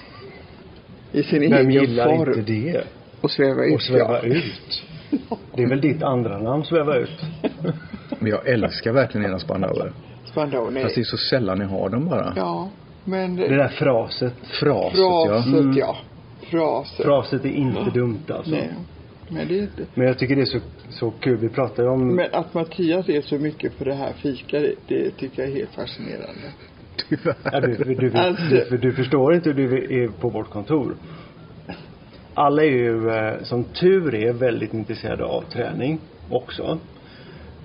[1.13, 2.39] I sin Vem egen gillar form.
[2.39, 2.85] inte det?
[3.21, 4.35] Och sväva ut, Och sväva ja.
[4.35, 4.83] ut.
[5.55, 7.21] Det är väl ditt andra namn, sväva ut?
[8.19, 9.93] Men jag älskar verkligen era Spandauer.
[10.25, 10.83] Spandau, nej.
[10.83, 12.33] Fast det är så sällan ni har dem bara.
[12.37, 12.69] Ja,
[13.05, 14.35] men Det där fraset.
[14.61, 15.25] Fraset ja.
[15.29, 15.77] fraset, Mm.
[15.77, 15.97] ja.
[16.51, 17.07] Fraset.
[17.07, 18.51] Fraset är inte dumt alltså.
[18.51, 18.71] Nej.
[19.29, 19.83] Men det är inte.
[19.95, 20.59] Men jag tycker det är så,
[20.91, 21.37] så kul.
[21.37, 22.15] Vi pratar ju om...
[22.17, 25.57] Men att Mattias är så mycket för det här fika, det, det tycker jag är
[25.57, 26.53] helt fascinerande.
[27.53, 30.97] Ja, du, du, du, Alltså- du, du förstår inte hur du är på vårt kontor.
[32.41, 35.99] Alla är ju, eh, som tur är, väldigt intresserade av träning
[36.31, 36.79] också.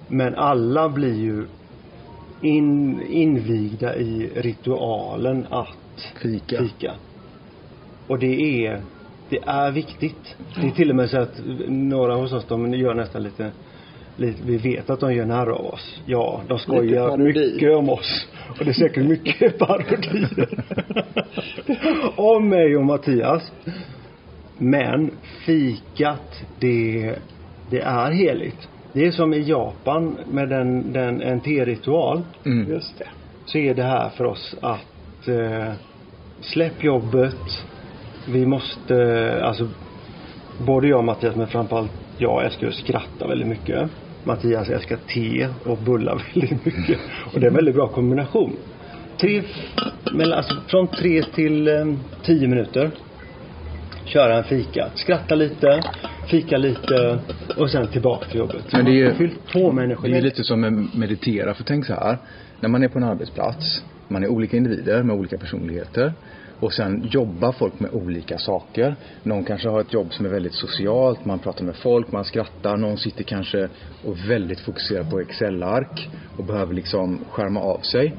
[0.07, 1.45] Men alla blir ju
[2.41, 6.57] in, invigda i ritualen att Fika.
[6.57, 6.93] fika.
[8.07, 8.81] Och det är,
[9.29, 10.35] det är viktigt.
[10.61, 13.51] Det är till och med så att några hos oss, de gör nästan lite,
[14.17, 16.01] lite vi vet att de gör narr av oss.
[16.05, 18.27] Ja, de skojar mycket om oss.
[18.59, 20.47] Och det är säkert mycket parodier.
[22.15, 23.51] om mig och Mattias.
[24.57, 25.11] Men
[25.45, 27.15] fikat, det,
[27.69, 28.69] det är heligt.
[28.93, 32.69] Det är som i Japan med den, den, en teritual Mm.
[32.69, 33.07] Just det.
[33.45, 35.73] så är det här för oss att eh,
[36.41, 37.63] släpp jobbet.
[38.27, 39.67] Vi måste, eh, alltså
[40.65, 43.89] både jag och Mattias men framförallt jag älskar att skratta väldigt mycket.
[44.23, 46.99] Mattias älskar te och bullar väldigt mycket.
[47.33, 48.55] Och det är en väldigt bra kombination.
[49.17, 49.41] Tre,
[50.11, 51.85] men alltså från tre till eh,
[52.23, 52.91] tio minuter.
[54.05, 54.89] Köra en fika.
[54.95, 55.83] Skratta lite,
[56.27, 57.19] fika lite
[57.57, 58.65] och sen tillbaka till jobbet.
[58.71, 60.11] Men det är ju- Fyllt på med energi.
[60.11, 61.53] Det är lite som med meditera.
[61.53, 62.17] För tänk så här.
[62.59, 63.83] När man är på en arbetsplats.
[64.07, 66.13] Man är olika individer med olika personligheter.
[66.59, 68.95] Och sen jobbar folk med olika saker.
[69.23, 71.25] Någon kanske har ett jobb som är väldigt socialt.
[71.25, 72.77] Man pratar med folk, man skrattar.
[72.77, 73.69] Någon sitter kanske
[74.05, 76.09] och väldigt fokuserad på Excel-ark.
[76.37, 78.15] Och behöver liksom skärma av sig.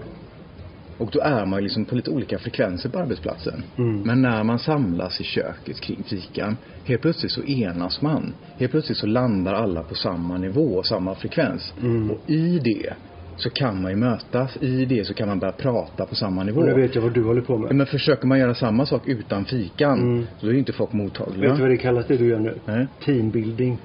[0.99, 3.63] Och då är man liksom på lite olika frekvenser på arbetsplatsen.
[3.79, 4.01] Mm.
[4.01, 8.35] Men när man samlas i köket kring fikan, helt plötsligt så enas man.
[8.59, 11.75] Helt plötsligt så landar alla på samma nivå och samma frekvens.
[11.83, 12.11] Mm.
[12.11, 12.93] Och i det
[13.37, 14.57] så kan man ju mötas.
[14.61, 16.61] I det så kan man börja prata på samma nivå.
[16.61, 17.75] Och nu vet jag vad du håller på med.
[17.75, 20.27] Men försöker man göra samma sak utan fikan, Mm.
[20.41, 21.49] så är ju inte folk mottagliga.
[21.49, 22.55] Vet du vad det kallas det du gör nu?
[22.65, 22.87] Nej.
[23.05, 23.79] Teambuilding.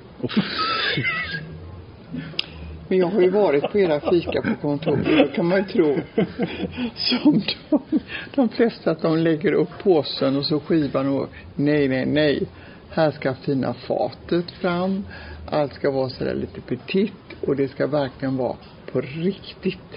[2.92, 5.06] Men jag har ju varit på era fika på kontoret.
[5.18, 5.98] Då kan man ju tro
[6.96, 8.00] som de,
[8.36, 12.50] de flesta att de lägger upp påsen och så skivan och nej, nej, nej.
[12.90, 15.04] Här ska fina fatet fram.
[15.46, 19.96] Allt ska vara sådär lite petit och det ska verkligen vara på riktigt.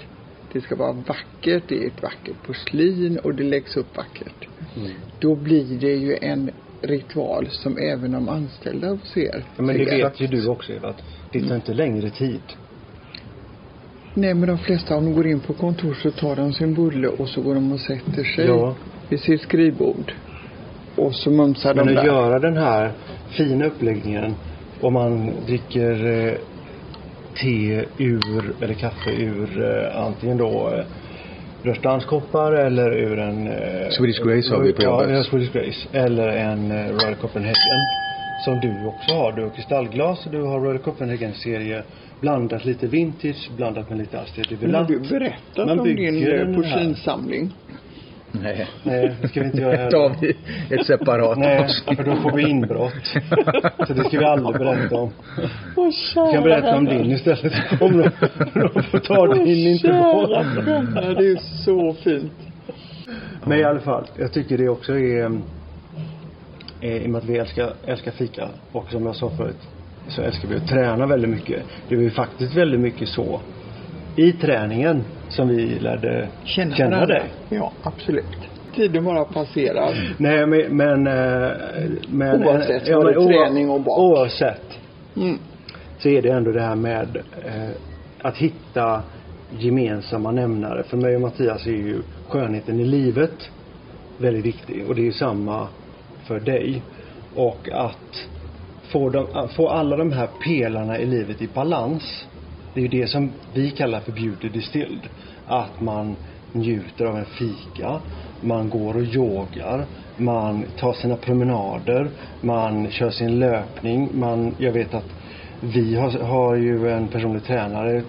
[0.51, 4.47] Det ska vara vackert, det är ett vackert porslin och det läggs upp vackert.
[5.19, 9.85] Då blir det ju en ritual som även de anställda hos er Ja, men det
[9.85, 9.97] ser.
[9.97, 12.53] vet ju du också Eva, att det tar inte längre tid.
[14.17, 17.07] Nej, men de flesta om de går in på kontor så tar de sin bulle
[17.07, 18.75] och så går de och sätter sig Ja.
[19.09, 20.11] vid sitt skrivbord.
[20.95, 22.11] Och så mumsar Men de att där.
[22.11, 22.91] göra den här
[23.29, 24.35] fina uppläggningen
[24.81, 26.33] och man dricker eh,
[27.41, 30.85] te ur, eller kaffe ur eh, antingen då eh,
[31.63, 33.47] rörstandskoppar eller ur en...
[33.47, 35.09] Eh, Swedish Grace har vi på jobbet.
[35.09, 35.87] Ja, Swedish Grace.
[35.91, 37.55] Eller en eh, Royal Copenhagen.
[38.45, 39.31] Som du också har.
[39.31, 41.83] Du har kristallglas och du har Royal Copenhagen-serie
[42.21, 46.49] blandat lite vintage, blandat med lite Astrid Men har du berättat Man om din bygger
[46.49, 47.53] eh, porslinssamling?
[48.31, 48.67] Nej.
[48.83, 49.91] Nej, det ska vi inte göra Det heller.
[49.91, 50.35] tar vi
[50.75, 52.93] ett separat Nej, för då får vi inbrott.
[53.87, 55.11] Så det ska vi aldrig berätta om.
[55.75, 55.89] Åh,
[56.27, 57.53] Vi kan berätta om din istället.
[57.81, 58.09] Om de,
[58.53, 62.33] de får ta din inte Kära sköna, det är så fint.
[63.45, 65.31] Men i alla fall, jag tycker det också är
[66.81, 69.67] i och med att vi älskar, älskar fika och som jag sa förut
[70.07, 71.63] så älskar vi att träna väldigt mycket.
[71.89, 73.41] Det är ju faktiskt väldigt mycket så
[74.15, 77.23] i träningen som vi lärde Känna, känna dig.
[77.49, 78.25] Ja, absolut.
[78.75, 80.15] Tiden bara passerar.
[80.17, 81.51] Nej men, men, eh,
[82.09, 83.99] men Oavsett, ja, var men träning och bak?
[83.99, 84.79] Oavsett
[85.17, 85.37] Mm.
[85.99, 87.69] så är det ändå det här med eh,
[88.21, 89.01] att hitta
[89.59, 90.83] gemensamma nämnare.
[90.83, 93.49] För mig och Mattias är ju skönheten i livet
[94.17, 95.67] väldigt viktig och det är ju samma
[96.27, 96.81] för dig.
[97.35, 98.27] Och att
[98.91, 102.27] få, dem, få alla de här pelarna i livet i balans.
[102.73, 105.07] Det är ju det som vi kallar för beauty distilled.
[105.47, 106.15] Att man
[106.51, 107.99] njuter av en fika,
[108.41, 109.85] man går och yogar,
[110.17, 112.09] man tar sina promenader,
[112.41, 115.15] man kör sin löpning, man, jag vet att
[115.59, 118.03] vi har, har ju en personlig tränare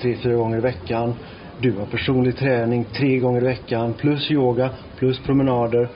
[0.00, 1.14] tre, fyra gånger i veckan.
[1.60, 5.88] Du har personlig träning tre gånger i veckan plus yoga plus promenader.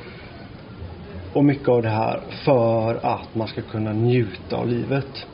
[1.37, 5.27] Och mycket av det här för att man ska kunna njuta av livet.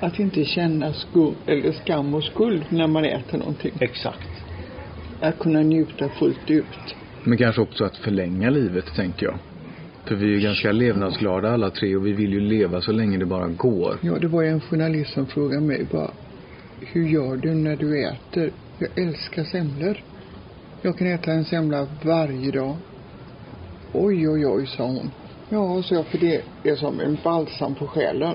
[0.00, 3.72] Att inte känna skuld, eller skam och skuld när man äter någonting.
[3.80, 4.28] Exakt.
[5.20, 6.94] Att kunna njuta fullt ut.
[7.24, 9.38] Men kanske också att förlänga livet, tänker jag.
[10.04, 13.18] För vi är ju ganska levnadsglada alla tre och vi vill ju leva så länge
[13.18, 13.98] det bara går.
[14.02, 16.10] Ja, det var ju en journalist som frågade mig bara,
[16.80, 18.52] hur gör du när du äter?
[18.78, 19.96] Jag älskar semlor.
[20.82, 22.78] Jag kan äta en semla varje dag.
[23.92, 25.10] Oj, oj, oj, sa hon.
[25.48, 28.34] Ja, sa jag, för det är som en balsam på själen.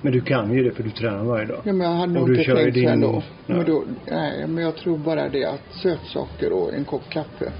[0.00, 1.60] Men du kan ju det för du tränar varje dag.
[1.64, 3.22] Ja, men jag hade nog inte tänkt så din- ändå.
[3.46, 3.56] Nej.
[3.58, 7.52] Men då, nej, men jag tror bara det att sötsaker och en kopp kaffe.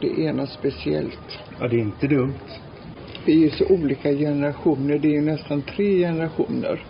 [0.00, 1.38] Det är något speciellt.
[1.60, 2.34] Ja, det är inte dumt.
[3.26, 4.98] Vi är ju så olika generationer.
[4.98, 6.84] Det är ju nästan tre generationer.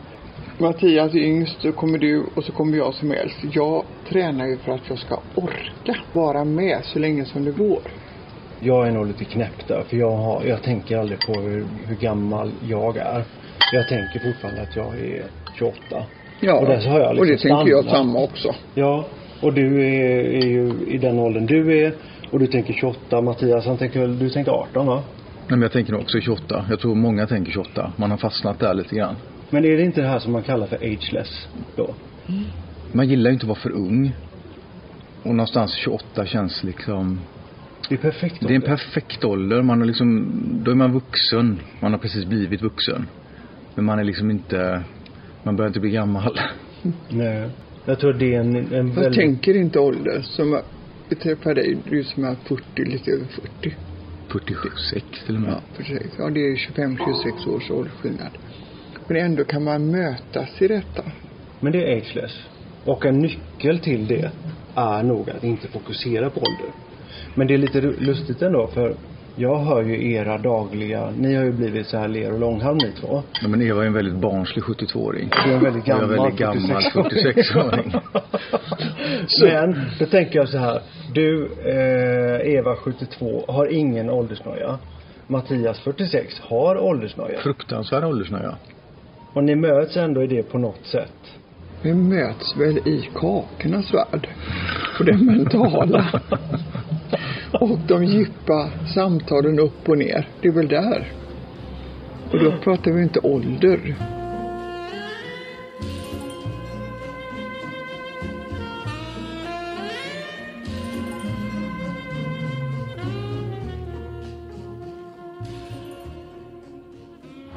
[0.58, 3.38] Mattias är yngst, så kommer du och så kommer jag som äldst.
[3.52, 7.80] Jag tränar ju för att jag ska orka vara med så länge som det går.
[8.60, 11.96] Jag är nog lite knäpp där för jag, har, jag tänker aldrig på hur, hur
[11.96, 13.24] gammal jag är.
[13.72, 15.24] Jag tänker fortfarande att jag är
[15.58, 15.76] 28.
[16.40, 18.54] Ja, Och där så har jag och det liksom tänker jag samma också.
[18.74, 19.04] Ja,
[19.42, 21.94] och du är, är ju i den åldern du är
[22.30, 23.20] och du tänker 28.
[23.20, 25.02] Mattias han tänker du tänker 18 va?
[25.38, 26.66] Nej, men jag tänker också 28.
[26.70, 27.92] Jag tror många tänker 28.
[27.96, 29.16] Man har fastnat där lite grann.
[29.50, 31.94] Men är det inte det här som man kallar för ageless då?
[32.92, 34.12] Man gillar ju inte att vara för ung.
[35.22, 37.20] Och någonstans 28 känns liksom
[37.88, 38.68] Det är perfekt Det är en ålder.
[38.76, 39.62] perfekt ålder.
[39.62, 40.32] Man har liksom,
[40.64, 41.60] då är man vuxen.
[41.80, 43.06] Man har precis blivit vuxen.
[43.74, 44.82] Men man är liksom inte,
[45.42, 46.38] man börjar inte bli gammal.
[47.08, 47.48] Nej.
[47.84, 49.14] Jag tror det är en, en Jag väldigt...
[49.14, 50.20] tänker inte ålder.
[50.22, 50.62] Som jag
[51.08, 53.74] beträffar dig, du som är 40, lite över 40.
[54.28, 55.50] 46 till och med.
[55.50, 56.12] Ja, precis.
[56.18, 58.30] Ja, det är 25-26 års åldersskillnad.
[59.08, 61.02] Men ändå kan man mötas i detta.
[61.60, 62.32] Men det är ageless.
[62.84, 64.30] Och en nyckel till det
[64.74, 66.74] är nog att inte fokusera på ålder.
[67.34, 68.94] Men det är lite lustigt ändå för
[69.36, 72.92] jag hör ju era dagliga, ni har ju blivit så här ler och långhalm ni
[73.00, 73.22] två.
[73.42, 75.30] Ja, men Eva är en väldigt barnslig 72-åring.
[75.44, 77.94] Du är en väldigt gammal, väldigt gammal 46-åring.
[79.42, 80.80] Men då tänker jag så här.
[81.14, 84.78] Du, eh, Eva 72, har ingen åldersnoja.
[85.26, 87.38] Mattias 46 har åldersnoja.
[87.38, 88.56] Fruktansvärd åldersnöja.
[89.32, 91.39] Och ni möts ändå i det på något sätt.
[91.82, 94.28] Vi möts väl i kakornas värld.
[94.98, 96.22] På det mentala.
[97.60, 100.28] och de djupa samtalen upp och ner.
[100.40, 101.12] Det är väl där.
[102.32, 103.96] Och då pratar vi inte ålder.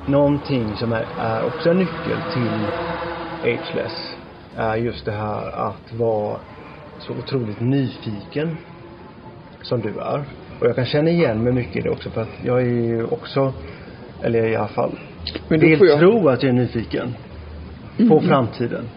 [0.08, 2.68] Någonting som är, är också en nyckel till
[3.44, 4.13] ageless
[4.56, 6.40] är just det här att vara
[6.98, 8.58] så otroligt nyfiken
[9.62, 10.26] som du är.
[10.60, 13.04] Och jag kan känna igen mig mycket i det också för att jag är ju
[13.04, 13.54] också,
[14.22, 15.00] eller i alla fall,
[15.48, 17.14] Men vill jag, tro att jag är nyfiken
[18.10, 18.90] på framtiden.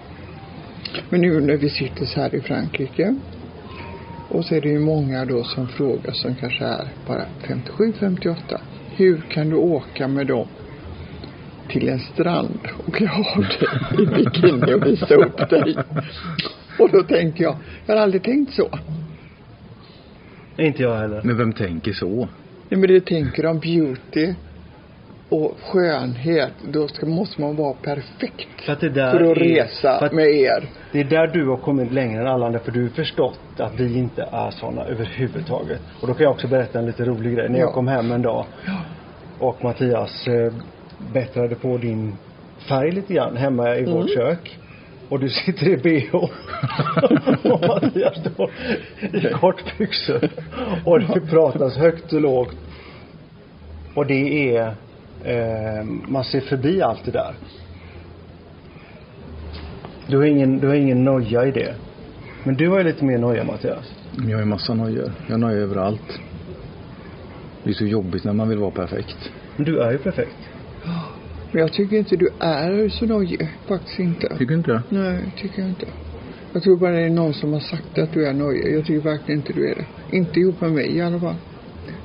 [1.08, 3.16] Men nu när vi sitter så här i Frankrike
[4.28, 8.60] och så är det ju många då som frågar som kanske är bara 57, 58.
[8.96, 10.48] Hur kan du åka med dem
[11.68, 15.76] till en strand och jag har dig i bikini och visa upp dig.
[16.78, 18.68] Och då tänker jag, jag har aldrig tänkt så.
[20.58, 21.20] Inte jag heller.
[21.24, 22.28] Men vem tänker så?
[22.68, 24.34] Nej men det tänker om beauty
[25.28, 29.40] och skönhet, då ska, måste man vara perfekt För att det där för att är-
[29.40, 30.68] resa för att med er.
[30.92, 33.80] Det är där du har kommit längre än alla andra för du har förstått att
[33.80, 35.80] vi inte är sådana överhuvudtaget.
[36.00, 37.48] Och då kan jag också berätta en lite rolig grej.
[37.48, 37.72] När jag Ja.
[37.72, 38.44] kom hem en dag
[39.38, 40.52] och Mattias eh,
[41.12, 42.16] bättrade på din
[42.68, 43.92] färg lite grann hemma i Mm.
[43.92, 44.58] vårt kök.
[45.08, 46.14] Och du sitter i bh.
[46.14, 46.30] och
[47.68, 48.50] Mattias står
[49.12, 50.28] i kortbyxor.
[50.84, 52.56] Och det pratas högt och lågt.
[53.94, 54.74] Och det är,
[55.24, 57.34] eh, man ser förbi allt det där.
[60.06, 61.74] Du har ingen, du har ingen noja i det.
[62.44, 63.92] Men du har ju lite mer noja Mattias.
[64.16, 65.12] Jag har ju massa nojor.
[65.26, 66.20] Jag har nojor överallt.
[67.64, 69.30] Det är så jobbigt när man vill vara perfekt.
[69.56, 70.36] Men du är ju perfekt.
[71.52, 74.28] Men jag tycker inte du är så nojig, faktiskt inte.
[74.28, 74.82] Tycker du inte det?
[74.88, 75.86] Nej, tycker jag inte.
[76.52, 78.74] Jag tror bara det är någon som har sagt att du är nojig.
[78.76, 80.16] Jag tycker verkligen inte du är det.
[80.16, 81.34] Inte ihop med mig i alla fall.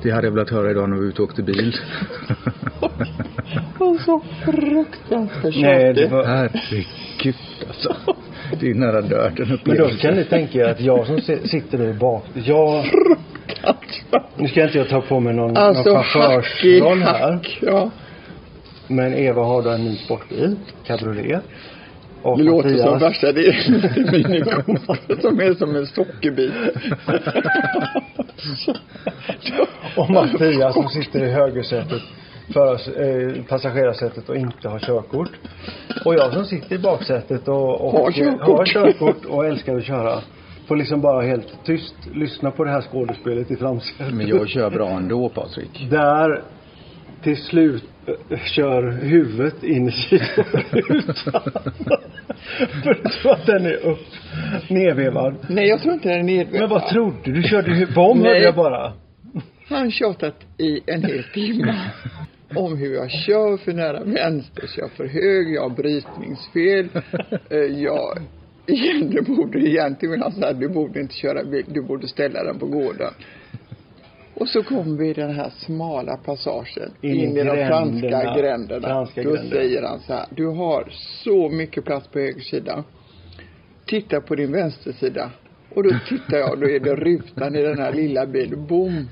[0.02, 1.76] Det hade jag velat höra idag när vi var ute och åkte bil.
[3.78, 7.34] Och så fruktansvärt Nej, det var, Herregud
[7.68, 7.96] alltså.
[8.60, 11.78] Det är nära döden men då kan ni tänka er att jag som si- sitter
[11.78, 12.84] där bak, jag,
[14.36, 17.32] nu ska inte jag ta på mig någon, Alltså någon hack i chaufförsroll här.
[17.32, 17.58] hack.
[17.62, 17.90] Ja.
[18.92, 21.42] Men Eva har då en ny sportbil, cabriolet.
[22.22, 26.52] Och Det låter som värsta delen i minikost som är som en sockerbit.
[29.96, 32.02] Och Mattias som sitter i högersätet,
[32.52, 35.30] för, eh, passagerarsätet och inte har körkort.
[36.04, 38.58] Och jag som sitter i baksätet och, och Har körkort.
[38.58, 40.18] har körkort och älskar att köra.
[40.66, 44.14] Får liksom bara helt tyst lyssna på det här skådespelet i framsätet.
[44.14, 45.86] Men jag kör bra ändå Patrik.
[45.90, 46.42] Där
[47.22, 47.84] till slut
[48.54, 51.42] kör huvudet in i sidorutan.
[52.82, 54.06] För du tror att den är upp,
[54.68, 55.36] nedvevad.
[55.48, 56.60] Nej, jag tror inte det är nedvevad.
[56.60, 57.32] Men vad trodde du?
[57.32, 58.92] Du körde ju bom hörde jag bara.
[59.68, 61.74] Han tjatat i en hel timme
[62.54, 66.88] om hur jag kör för nära vänster, kör för hög, jag har brytningsfel.
[67.50, 68.18] Eh, Jag,
[68.66, 72.44] igen, du borde egentligen vill han säga, du borde inte köra bil, du borde ställa
[72.44, 73.12] den på gården.
[74.34, 78.34] Och så kom vi i den här smala passagen In i in, i de franska
[78.40, 78.88] gränderna.
[78.88, 79.50] Franska Då gränder.
[79.56, 80.88] säger han så här, du har
[81.24, 82.84] så mycket plats på höger sida.
[83.86, 85.30] Titta på din vänstersida.
[85.74, 88.66] Och då tittar jag, då är det rutan i den här lilla bilen.
[88.66, 89.08] Boom!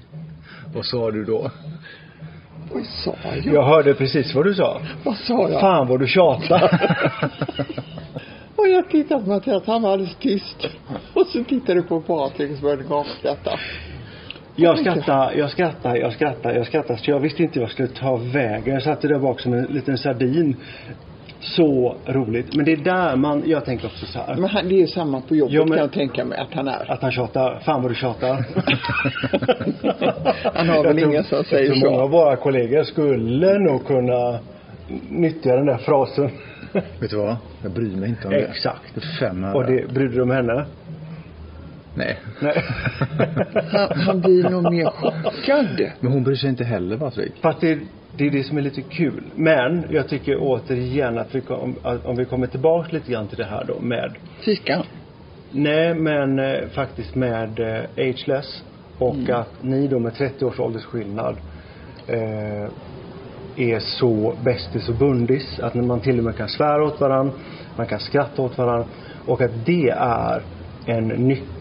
[0.75, 1.51] Vad sa du då?
[2.73, 3.55] Vad sa jag?
[3.55, 4.81] Jag hörde precis vad du sa.
[5.05, 5.61] Vad sa jag?
[5.61, 6.91] Fan vad du tjatar.
[8.57, 10.67] Och jag tittade på Mattias, han var alldeles tyst.
[11.15, 13.59] Och så tittade du på Patrik så började gapskratta.
[14.61, 16.97] Jag skrattar, jag skrattar, jag skrattar, jag skrattar.
[16.97, 18.75] Så jag visste inte vad jag skulle ta vägen.
[18.75, 20.57] Jag satt där bak som en liten sardin.
[21.41, 22.57] Så roligt.
[22.57, 24.35] Men det är där man, jag tänker också så här.
[24.35, 26.69] Men han, det är samma på jobbet Ja, men- kan jag tänka mig att han
[26.69, 26.91] är.
[26.91, 27.61] Att han tjatar.
[27.65, 28.45] Fan vad du tjatar.
[30.55, 31.91] Han har väl ingen som säger så.
[31.91, 34.39] många av våra kollegor skulle nog kunna
[35.09, 36.31] nyttja den där frasen.
[37.01, 37.37] Vet du vad?
[37.63, 38.41] Jag bryr mig inte om det.
[38.41, 38.95] Exakt.
[38.95, 39.55] Det är fem öre.
[39.55, 40.65] Och det, brydde du om henne?
[41.95, 42.19] Nej.
[42.41, 42.65] Nej.
[43.73, 45.91] Han, han blir nog mer chockad.
[46.01, 47.33] Men hon bryr sig inte heller Patrik.
[47.41, 47.79] Fast det,
[48.17, 49.23] det är det som är lite kul.
[49.35, 53.39] Men jag tycker återigen att vi, kom, att om vi kommer tillbaks lite grann till
[53.39, 54.83] det här då med Fika.
[55.51, 58.65] Nej, men eh, faktiskt med eh, ageless
[58.99, 61.37] och att ni då med 30 års åldersskillnad
[62.07, 62.71] eh,
[63.57, 67.33] är så bästis och bundis att man till och med kan svära åt varandra,
[67.77, 68.89] man kan skratta åt varandra
[69.27, 70.43] och att det är
[70.87, 71.60] en nyckel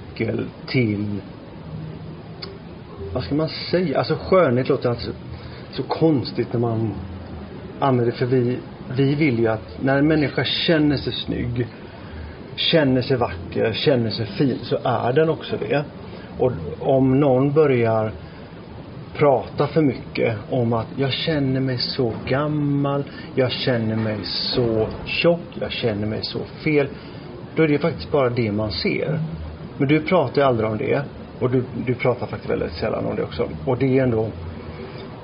[0.67, 1.21] till
[3.13, 3.99] vad ska man säga?
[3.99, 5.11] Alltså skönhet låter alltså
[5.71, 6.93] så konstigt när man
[7.79, 8.59] använder det för vi,
[8.95, 11.67] vi vill ju att när en människa känner sig snygg
[12.55, 15.83] känner sig vacker, känner sig fin så är den också det.
[16.37, 18.13] Och om någon börjar
[19.17, 23.03] prata för mycket om att jag känner mig så gammal,
[23.35, 26.87] jag känner mig så tjock, jag känner mig så fel.
[27.55, 29.19] Då är det faktiskt bara det man ser.
[29.79, 31.01] Men du pratar ju aldrig om det.
[31.39, 33.49] Och du, du pratar faktiskt väldigt sällan om det också.
[33.65, 34.29] Och det är ändå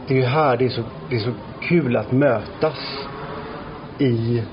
[0.07, 1.31] Det är ju här det är så, det är så
[1.61, 3.07] kul att mötas
[3.99, 4.43] i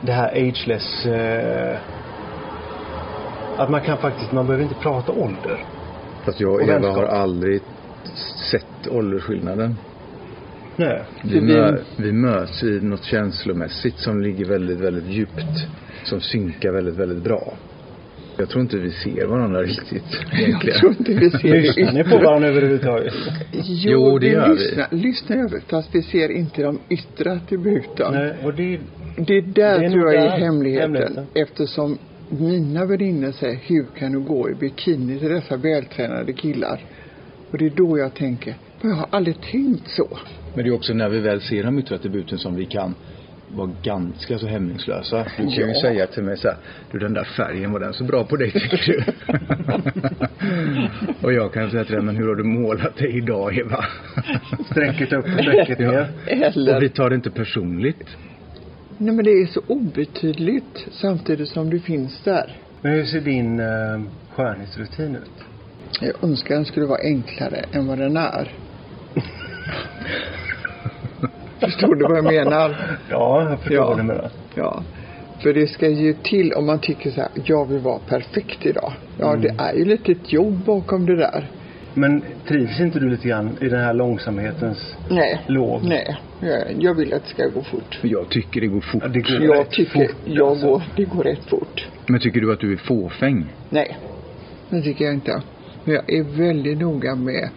[0.00, 1.78] det här ageless eh,
[3.56, 5.64] att man kan faktiskt, man behöver inte prata ålder.
[6.24, 6.96] Fast jag och Eva vänskap.
[6.96, 7.60] har aldrig
[8.50, 9.76] sett åldersskillnaden.
[10.76, 11.02] Nej.
[11.24, 15.66] Vi- mö, vi möts i något känslomässigt som ligger väldigt, väldigt djupt.
[16.04, 17.52] Som synkar väldigt, väldigt bra.
[18.40, 20.78] Jag tror inte vi ser varandra riktigt Jag egentligen.
[20.80, 23.14] tror inte vi ser Lyssnar ni på varandra överhuvudtaget?
[23.52, 23.60] Jo,
[23.92, 24.54] Jo, det vi gör vi.
[24.54, 28.12] lyssnar, lyssnar över, fast vi ser inte de yttre attributen.
[28.14, 28.80] Nej, och det,
[29.26, 30.94] Det är där Det är tror jag där är hemligheten.
[30.94, 31.26] hemligheten.
[31.34, 36.80] Eftersom mina väninnor säger, hur kan du gå i bikini till dessa vältränade killar?
[37.50, 40.08] Och det är då jag tänker, "Men jag har aldrig tänkt så.
[40.54, 42.94] Men det är också när vi väl ser de yttre attributen som vi kan
[43.56, 45.24] vara ganska så hämningslösa.
[45.36, 45.80] Du kan ju Ja.
[45.82, 46.56] säga till mig så här,
[46.92, 49.04] du den där färgen, var den så bra på dig tycker du?
[51.26, 53.84] och jag kan säga till dig, men hur har du målat dig idag Eva?
[54.70, 56.08] sträcket upp och sträcket ner.
[56.26, 58.06] Eller, och vi tar det inte personligt.
[58.98, 62.56] nej men det är så obetydligt samtidigt som det finns där.
[62.82, 65.44] Men hur ser din eh, skönhetsrutin ut?
[66.00, 68.52] Jag önskar den skulle vara enklare än vad den är.
[71.60, 72.98] Förstår du vad jag menar?
[73.10, 73.86] Ja, jag förstår Ja.
[73.88, 74.30] vad du menar.
[74.54, 74.82] Ja.
[75.42, 78.92] För det ska ju till om man tycker så här, jag vill vara perfekt idag.
[79.18, 79.40] Ja, Mm.
[79.42, 81.50] det är ju lite ett jobb bakom det där.
[81.94, 85.40] Men trivs inte du lite grann i den här långsamhetens Nej.
[85.46, 85.84] lov?
[85.84, 86.16] Nej.
[86.40, 87.98] Jag, jag vill att det ska gå fort.
[88.02, 89.02] Jag tycker det går fort.
[89.04, 90.66] Ja, det går Jag rätt tycker, fort, jag alltså.
[90.66, 91.88] går, det går rätt fort.
[92.06, 93.52] Men tycker du att du är fåfäng?
[93.70, 93.96] Nej,
[94.70, 95.42] det tycker jag inte.
[95.84, 97.48] Men jag är väldigt noga med,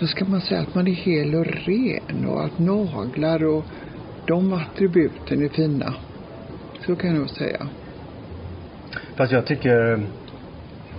[0.00, 3.64] då ska man säga att man är hel och ren och att naglar och
[4.26, 5.94] de attributen är fina.
[6.86, 7.66] Så kan jag nog säga.
[9.16, 9.94] Fast jag tycker,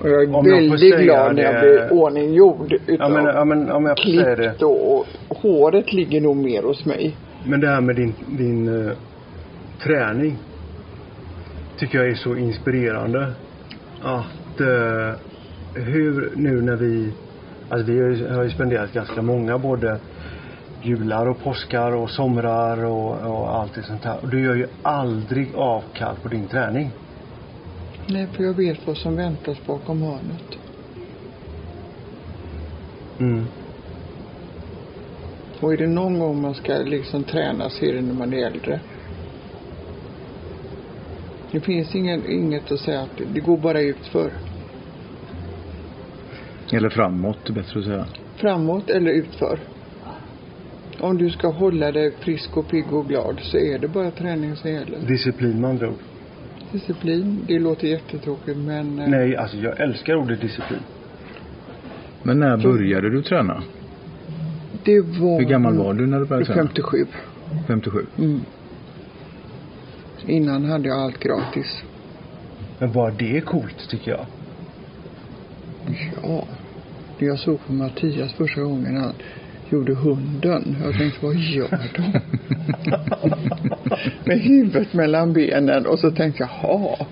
[0.02, 3.12] Och jag är Om jag väldigt säga glad när jag det- blir ordninggjord ja utav
[3.12, 4.36] men, ja, men om jag säga det.
[4.36, 7.18] klippt och, håret ligger nog mer hos mig.
[7.46, 8.91] Men det här med din, din eh,
[9.84, 10.38] träning
[11.78, 13.34] tycker jag är så inspirerande.
[14.02, 15.20] Att eh,
[15.84, 17.12] hur nu när vi,
[17.70, 17.99] alltså vi
[18.36, 19.99] har ju, spenderat ganska många både
[20.82, 24.20] jular och påskar och somrar och, och allt det sånt här.
[24.22, 26.91] Och du gör ju aldrig avkall på din träning.
[28.07, 30.57] Nej, för jag vet vad som väntas bakom hörnet.
[33.20, 33.45] Mm.
[35.59, 38.45] Och är det någon gång man ska liksom träna så är det när man är
[38.45, 38.80] äldre.
[41.51, 44.32] Det finns ingen, inget att säga att det går bara ut för.
[46.72, 48.05] Eller framåt, bättre att säga.
[48.36, 49.59] Framåt eller utför.
[50.99, 54.55] Om du ska hålla dig frisk och pigg och glad så är det bara träning
[54.55, 54.99] som gäller.
[55.07, 55.99] Disciplin med andra ord.
[56.72, 60.80] Disciplin, det låter jättetråkigt men eh, Nej, alltså jag älskar ordet disciplin.
[62.24, 63.63] Men när började du träna?
[64.86, 65.39] det var...
[65.39, 66.61] Hur gammal var du när du började träna?
[66.61, 67.05] 57.
[67.68, 68.05] 57.
[68.18, 68.41] Mm.
[70.28, 71.84] Innan hade jag allt gratis.
[72.80, 74.26] Men bara det är coolt tycker jag.
[76.23, 76.43] Ja.
[77.19, 79.13] Det jag såg på Mattias första gången han
[79.69, 80.75] gjorde hunden.
[80.83, 82.19] Jag tänkte, vad gör de?
[84.25, 87.05] Med huvudet mellan benen och så tänkte jag, jaha.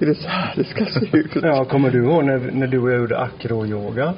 [0.00, 1.30] Är det så här det ska se ut?
[1.42, 4.14] Ja, kommer du ihåg när, när du och jag gjorde acro-yoga?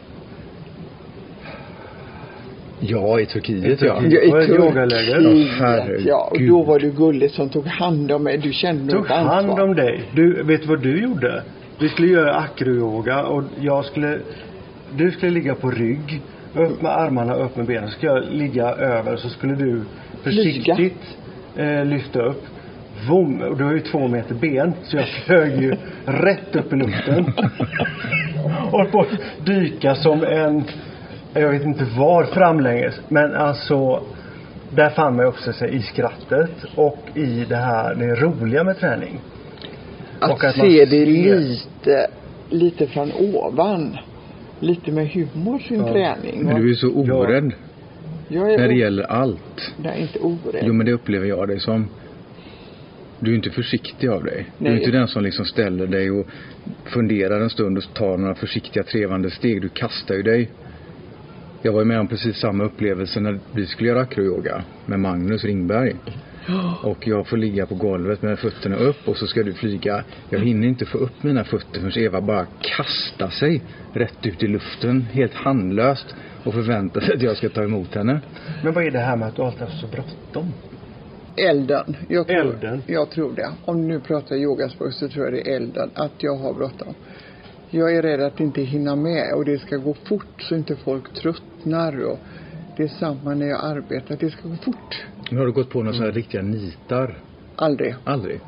[2.81, 4.01] Ja, i Turkiet I ja.
[4.01, 4.25] Turkiet.
[4.25, 6.07] Ja, På ett Turkiet, herregud.
[6.07, 8.39] Ja, och då var du gullig som tog hand om mig.
[8.39, 9.35] Du kände Tog något ansvar.
[9.35, 10.03] hand om dig.
[10.15, 11.43] Du, vet vad du gjorde?
[11.83, 14.19] Vi skulle göra acro-yoga och jag skulle,
[14.97, 16.23] du skulle ligga på rygg,
[16.55, 17.89] upp med armarna, upp med benen.
[17.89, 19.83] Så skulle jag ligga över så skulle du
[20.23, 21.17] försiktigt
[21.57, 22.43] eh, lyfta upp.
[23.09, 25.77] Vom, och du har ju två meter ben så jag flög ju
[26.07, 27.25] rätt upp i luften.
[28.73, 29.07] och på
[29.45, 30.65] dyka som en,
[31.35, 33.01] jag vet inte var framlänges.
[33.09, 34.03] Men alltså,
[34.71, 38.79] där fann man ju också sig i skrattet och i det här, det roliga med
[38.81, 39.21] träning.
[40.23, 42.07] Att, Och att se det ser- lite,
[42.51, 43.97] lite från ovan.
[44.61, 45.93] Lite med humor sin Ja.
[45.93, 46.45] träning.
[46.45, 47.53] Men du är så orädd
[48.29, 49.73] jag är när det o- gäller allt.
[49.83, 50.63] Nej, inte orädd.
[50.67, 51.89] Jo men det upplever jag dig som.
[53.21, 54.47] Du är inte försiktig av dig.
[54.59, 54.79] Du är Nej.
[54.79, 56.27] inte den som liksom ställer dig och
[56.85, 59.63] funderar en stund och tar några försiktiga trevande steg.
[59.63, 60.51] Du kastar ju dig.
[61.63, 65.45] Jag var ju med om precis samma upplevelse när vi skulle göra acroyoga med Magnus
[65.45, 65.93] Ringberg.
[66.83, 70.05] Och jag får ligga på golvet med fötterna upp och så ska du flyga.
[70.31, 73.63] Jag hinner inte få upp mina fötter förrän Eva bara kastar sig
[73.93, 76.15] rätt ut i luften helt handlöst
[76.45, 78.21] och förväntar sig att jag ska ta emot henne.
[78.65, 80.55] Men vad är det här med att du alltid har så bråttom?
[81.37, 81.97] Elden.
[82.09, 82.83] Jag tror, Elden.
[82.87, 83.51] Jag tror det.
[83.65, 85.91] Om du nu pratar yogaspråk så tror jag det är elden.
[85.95, 86.95] Att jag har bråttom.
[87.71, 91.13] Jag är rädd att inte hinna med och det ska gå fort så inte folk
[91.13, 92.05] tröttnar.
[92.05, 92.19] Och
[92.77, 94.17] det är samma när jag arbetar.
[94.21, 95.05] Det ska gå fort.
[95.33, 97.15] Nu har du gått på några sådana här riktiga nitar.
[97.57, 97.95] Aldrig.
[98.05, 98.41] Aldrig.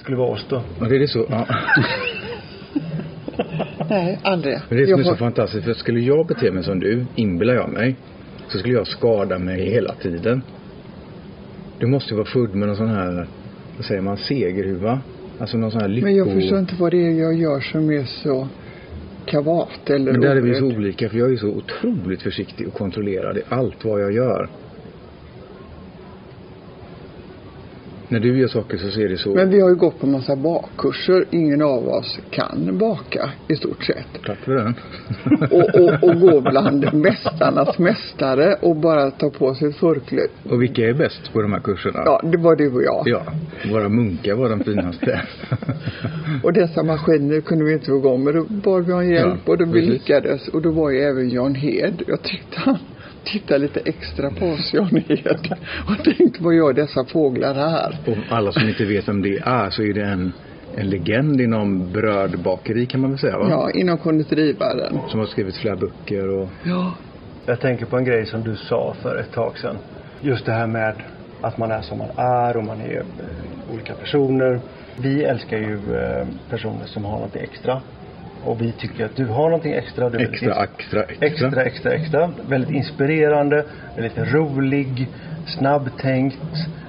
[0.00, 0.62] Skulle vara oss då.
[0.80, 1.26] Ja, det är det så.
[1.28, 1.46] Ja.
[3.90, 4.58] Nej, aldrig.
[4.68, 5.64] Men det är det som Jag är så har- fantastiskt.
[5.64, 7.96] För skulle jag bete mig som du, inbillar jag mig,
[8.48, 10.42] så skulle jag skada mig hela tiden.
[11.78, 13.26] Du måste ju vara född med någon sån här,
[13.76, 15.00] vad säger man, segerhuva.
[15.38, 16.06] Alltså någon sån här lycko...
[16.06, 18.48] Men jag förstår inte vad det är jag gör som är så
[19.26, 22.74] kavat eller Men där är vi så olika för jag är så otroligt försiktig och
[22.74, 24.48] kontrollerad i allt vad jag gör.
[28.10, 29.34] När du gör saker så ser det så...
[29.34, 31.24] Men vi har ju gått på massa bakkurser.
[31.30, 34.22] Ingen av oss kan baka i stort sett.
[34.26, 34.74] Tack för den.
[35.50, 40.28] Och, och, och gå bland mästarnas mästare och bara ta på sig förkläde.
[40.50, 42.02] och vilka är bäst på de här kurserna?
[42.04, 43.02] Ja, det var du och jag.
[43.06, 43.22] Ja,
[43.70, 45.22] våra munkar var den finaste.
[46.42, 49.52] Och dessa maskiner kunde vi inte få igång men då bad vi om hjälp Ja,
[49.52, 50.48] och då vi lyckades.
[50.48, 52.02] Och då var ju även Jan Hed.
[52.06, 52.78] Jag tyckte han
[53.24, 55.54] tittade lite extra på oss Jan Hed.
[55.88, 57.98] Och tänkte vad gör dessa fåglar här?
[58.06, 60.32] och alla som inte vet vem det är så är det en,
[60.76, 63.46] en legend inom brödbakeri kan man väl säga va?
[63.50, 64.98] Ja, inom konditorivärlden.
[65.08, 66.48] Som har skrivit flera böcker och...
[66.64, 66.94] Ja.
[67.46, 69.76] Jag tänker på en grej som du sa för ett tag sedan.
[70.20, 70.94] Just det här med
[71.40, 73.04] att man är som man är och man är
[73.72, 74.60] olika personer.
[74.96, 77.82] Vi älskar ju eh, personer som har något extra.
[78.44, 80.10] Och vi tycker att du har någonting extra.
[80.10, 81.26] Du Extra, extra, extra.
[81.26, 82.30] extra, extra, extra.
[82.48, 83.64] Väldigt inspirerande,
[83.96, 85.08] väldigt rolig,
[85.46, 86.38] snabbtänkt,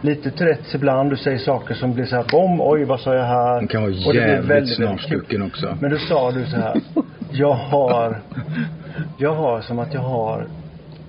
[0.01, 1.09] lite Tourettes ibland.
[1.09, 3.55] Du säger saker som blir så här, bom, oj vad sa jag här?
[3.55, 5.77] Den kan vara jävligt väldigt, snarstucken också.
[5.81, 6.81] Men då sa du så här.
[7.31, 8.21] Jag har,
[9.17, 10.47] jag har som att jag har,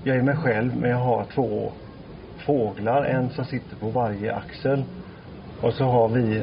[0.05, 1.73] jag är mig själv men jag har två
[2.47, 3.05] fåglar.
[3.05, 4.85] En som sitter på varje axel.
[5.61, 6.43] Och så har vi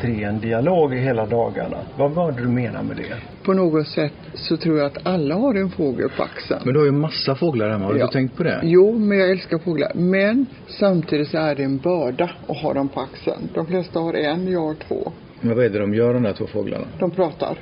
[0.00, 1.76] tre en dialog i hela dagarna.
[1.98, 3.14] Vad var det du menar med det?
[3.44, 6.60] På något sätt så tror jag att alla har en fågel på axeln.
[6.64, 8.06] Men du har ju massa fåglar hemma, har du Ja.
[8.08, 8.60] tänkt på det?
[8.62, 9.92] Jo, men jag älskar fåglar.
[9.94, 13.48] Men samtidigt så är det en börda att ha dem på axeln.
[13.54, 15.12] De flesta har en, jag har två.
[15.40, 16.84] Men vad är det de gör de där två fåglarna?
[16.98, 17.58] De pratar.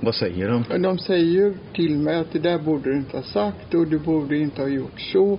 [0.00, 0.82] Vad säger de?
[0.82, 3.98] De säger ju till mig att det där borde du inte ha sagt och du
[3.98, 5.38] borde inte ha gjort så.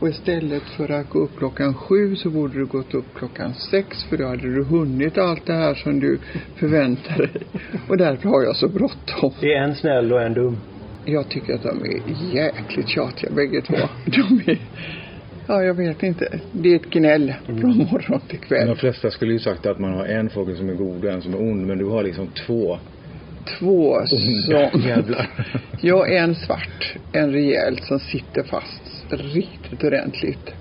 [0.00, 4.04] Och istället för att gå upp klockan sju så borde du gått upp klockan sex
[4.04, 6.18] för då hade du hunnit allt det här som du
[6.56, 7.30] förväntar dig.
[7.88, 9.32] Och därför har jag så bråttom.
[9.40, 10.56] Det är en snäll och en dum.
[11.04, 13.76] Jag tycker att de är jäkligt tjatiga bägge två.
[14.04, 14.58] De är,
[15.46, 16.40] ja jag vet inte.
[16.52, 18.66] Det är ett gnäll från morgon till Men kväll.
[18.68, 21.22] de flesta skulle ju sagt att man har en fågel som är god och en
[21.22, 22.78] som är ond, men du har liksom två
[23.58, 24.80] Två som...
[24.80, 25.30] jävlar.
[25.80, 30.54] Jag är en svart, en rejäl som sitter fast riktigt ordentligt.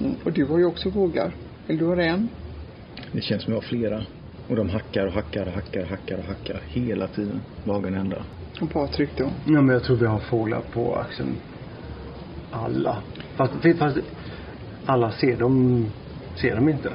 [0.00, 0.14] Mm.
[0.24, 1.32] Och du har ju också fåglar.
[1.68, 2.28] Eller du har en.
[3.12, 4.02] Det känns som jag har flera.
[4.48, 7.40] Och de hackar och hackar och hackar och hackar och hackar hela tiden.
[7.64, 8.16] Dagen ända.
[8.60, 9.24] Och Patrik då.
[9.44, 11.36] Ja, men jag tror vi har fåglar på axeln.
[12.50, 12.96] Alla.
[13.36, 13.98] Fast, fast
[14.86, 15.86] alla ser dem,
[16.36, 16.90] ser dem inte.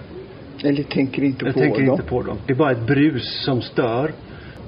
[0.64, 1.92] Eller tänker inte Jag på tänker dem.
[1.92, 2.38] inte på dem.
[2.46, 4.14] Det är bara ett brus som stör.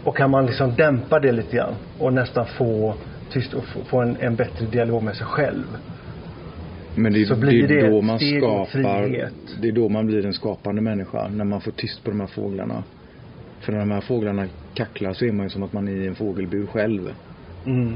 [0.03, 2.95] Och kan man liksom dämpa det lite grann och nästan få
[3.29, 5.77] tyst och få, få en, en bättre dialog med sig själv.
[6.95, 9.29] Men det, Så är- blir det det då man skapar,
[9.61, 11.27] det är då man blir en skapande människa.
[11.27, 12.83] När man får tyst på de här fåglarna.
[13.61, 16.07] För när de här fåglarna kacklar så är man ju som att man är i
[16.07, 17.13] en fågelbur själv.
[17.65, 17.95] Mm.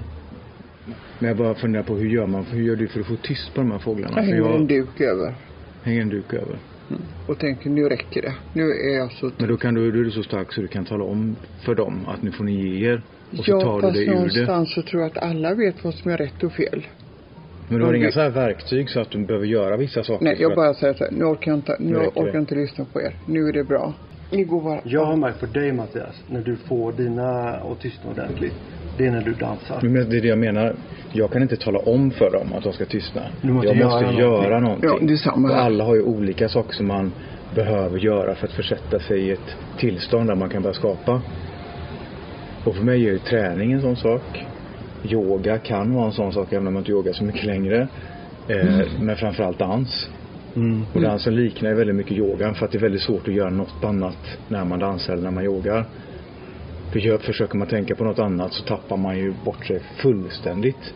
[1.19, 3.53] Men jag bara funderar på hur gör man, hur gör du för att få tyst
[3.53, 4.13] på de här fåglarna?
[4.17, 5.35] Jag För hänger en jag duk över.
[5.83, 6.59] hänger en duk över.
[7.27, 8.33] Och tänker nu räcker det.
[8.53, 10.67] Nu är jag så Men då kan du, då är du så stark så du
[10.67, 11.35] kan tala om
[11.65, 13.01] för dem att nu får ni ge er.
[13.37, 14.13] Och så ja, tar du fast det ur det.
[14.15, 16.87] någonstans så tror jag att alla vet vad som är rätt och fel.
[17.67, 20.25] Men du har inga så här verktyg så att du behöver göra vissa saker?
[20.25, 22.55] Nej, jag att- bara säger så här, nu orkar jag inte, nu orkar jag inte
[22.55, 23.15] lyssna på er.
[23.25, 23.93] Nu är det bra.
[24.31, 28.55] Igår var Jag har märkt på dig Mattias, när du får dina att tystna ordentligt.
[28.97, 29.79] Det är när du dansar.
[29.81, 30.75] Men det är det jag menar.
[31.11, 33.21] Jag kan inte tala om för dem att de ska tystna.
[33.41, 34.89] Du måste jag måste göra göra någonting.
[34.89, 35.07] någonting.
[35.07, 37.11] Ja, det är samma Och alla har ju olika saker som man
[37.55, 41.21] behöver göra för att försätta sig i ett tillstånd där man kan börja skapa.
[42.63, 44.45] Och för mig är ju träning en sån sak.
[45.03, 47.87] Yoga kan vara en sån sak även om man inte yogar så mycket längre.
[48.47, 50.09] Eh, Men framförallt dans.
[50.55, 50.85] Mm.
[50.93, 53.49] Och dansen liknar ju väldigt mycket yogan för att det är väldigt svårt att göra
[53.49, 55.85] något annat när man dansar eller när man yogar.
[56.91, 60.93] För gör, försöker man tänka på något annat så tappar man ju bort sig fullständigt.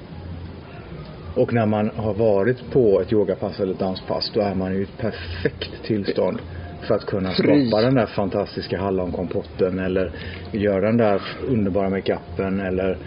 [1.36, 4.80] Och när man har varit på ett yogapass eller ett danspass då är man ju
[4.80, 6.40] i ett perfekt tillstånd
[6.88, 10.12] för att kunna skapa den där fantastiska hallonkompotten eller
[10.52, 12.98] göra den där underbara makeupen eller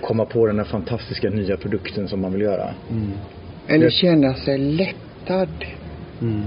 [0.00, 2.74] komma på den där fantastiska nya produkten som man vill göra.
[2.90, 3.10] Mm.
[3.66, 5.48] Eller Det- känna sig lättad.
[6.20, 6.42] Mm.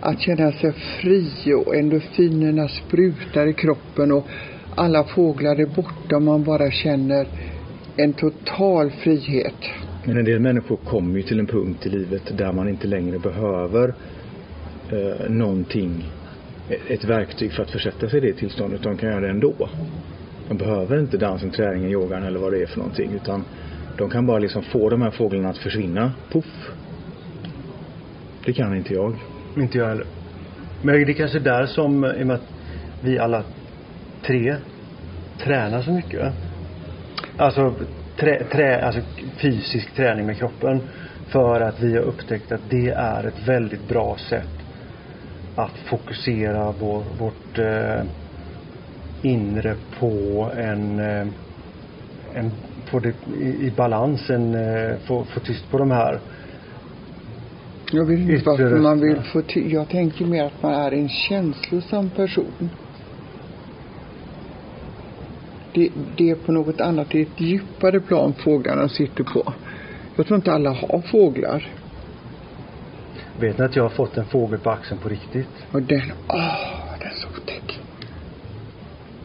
[0.00, 1.30] Att känna sig fri
[1.66, 4.26] och endorfinerna sprutar i kroppen och
[4.74, 7.26] alla fåglar är borta och man bara känner
[7.96, 9.54] en total frihet.
[10.04, 13.18] Men en del människor kommer ju till en punkt i livet där man inte längre
[13.18, 13.94] behöver
[14.92, 16.04] eh, någonting,
[16.88, 18.82] ett verktyg för att försätta sig i det tillståndet.
[18.82, 19.54] De kan göra det ändå.
[20.48, 23.12] De behöver inte dansen, träningen, yogan eller vad det är för någonting.
[23.12, 23.44] Utan
[23.98, 26.12] de kan bara liksom få de här fåglarna att försvinna.
[26.32, 26.70] Puff.
[28.44, 29.16] Det kan inte jag.
[29.56, 30.06] Inte jag heller.
[30.82, 32.52] Men det är kanske där som, i och med att
[33.00, 33.42] vi alla
[34.22, 34.56] tre,
[35.38, 36.32] tränar så mycket.
[37.36, 37.74] Alltså,
[38.16, 39.00] trä, trä, alltså
[39.36, 40.80] fysisk träning med kroppen.
[41.26, 44.48] För att vi har upptäckt att det är ett väldigt bra sätt
[45.56, 48.04] att fokusera vår, vårt eh,
[49.22, 50.10] inre på
[50.56, 51.26] en, eh,
[52.34, 52.50] en
[52.90, 56.20] få det i, i balans, en, eh, få, få tyst på de här
[57.92, 61.08] Jag vet inte varför man vill få till, jag tänker mer att man är en
[61.08, 62.70] känslosam person.
[65.74, 69.52] Det, det är på något annat, det är ett djupare plan fåglarna sitter på.
[70.16, 71.72] Jag tror inte alla har fåglar.
[73.40, 75.48] Vet ni att jag har fått en fågel på axeln på riktigt?
[75.72, 77.80] Och den, åh, den är så otäck.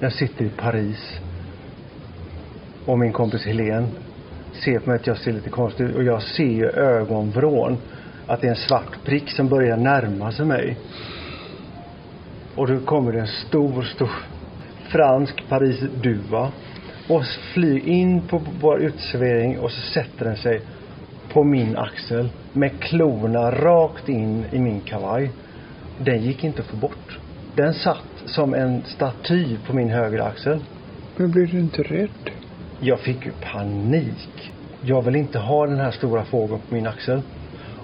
[0.04, 1.20] Jag sitter i Paris
[2.86, 3.88] och min kompis Helen
[4.52, 7.78] ser på mig att jag ser lite konstig ut och jag ser ju ögonvrån
[8.28, 10.78] att det är en svart prick som börjar närma sig mig.
[12.56, 14.10] Och då kommer det en stor, stor
[14.90, 16.52] fransk Paris-duva
[17.08, 20.62] och flyger in på vår uteservering och så sätter den sig
[21.34, 25.32] på min axel med klorna rakt in i min kavaj.
[25.98, 27.20] Den gick inte att få bort.
[27.56, 30.60] Den satt som en staty på min högra axel.
[31.18, 32.32] Men blir du inte rädd?
[32.80, 34.52] Jag fick ju panik.
[34.82, 37.22] Jag vill inte ha den här stora fågeln på min axel.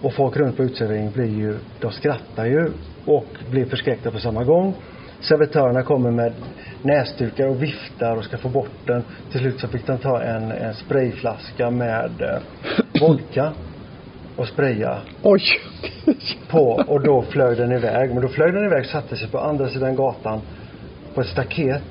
[0.01, 2.71] Och folk runt på uteserveringen blir ju, de skrattar ju
[3.05, 4.73] och blir förskräckta på samma gång.
[5.19, 6.33] Servitörerna kommer med
[6.81, 9.03] näsdukar och viftar och ska få bort den.
[9.31, 12.39] Till slut så fick de ta en, en sprayflaska med eh,
[13.01, 13.53] vodka
[14.37, 15.41] och spraya Oj!
[16.49, 18.09] på och då flög den iväg.
[18.13, 20.41] Men då flög den iväg, satte sig på andra sidan gatan
[21.13, 21.83] på ett staket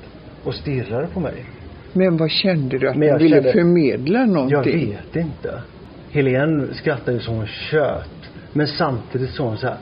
[0.43, 1.45] och stirrade på mig.
[1.93, 2.89] Men vad kände du?
[2.89, 4.89] Att Men jag ville kände- förmedla Jag någonting?
[4.89, 5.61] vet inte.
[6.11, 8.09] Helene skrattar ju som hon tjöt.
[8.53, 9.77] Men samtidigt sa hon så här.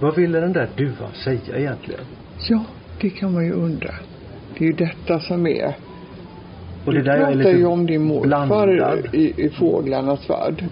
[0.00, 2.00] Vad ville den där duvan säga egentligen?
[2.48, 2.64] Ja,
[3.00, 3.94] det kan man ju undra.
[4.58, 5.76] Det är ju detta som är.
[6.84, 8.98] Och du det där jag är pratar lite ju om din morfar blandad.
[9.12, 10.64] i, i fåglarnas värld.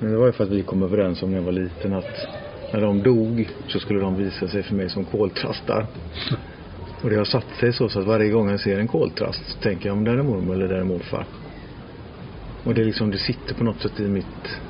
[0.00, 2.26] Men det var ju för att vi kom överens om när jag var liten att
[2.72, 5.86] när de dog så skulle de visa sig för mig som koltrastar.
[7.02, 9.58] Och det har satt sig så, så att varje gång jag ser en koltrast så
[9.58, 11.24] tänker jag om det är mormor eller det är morfar.
[12.64, 14.60] Och det är liksom, det sitter på något sätt i mitt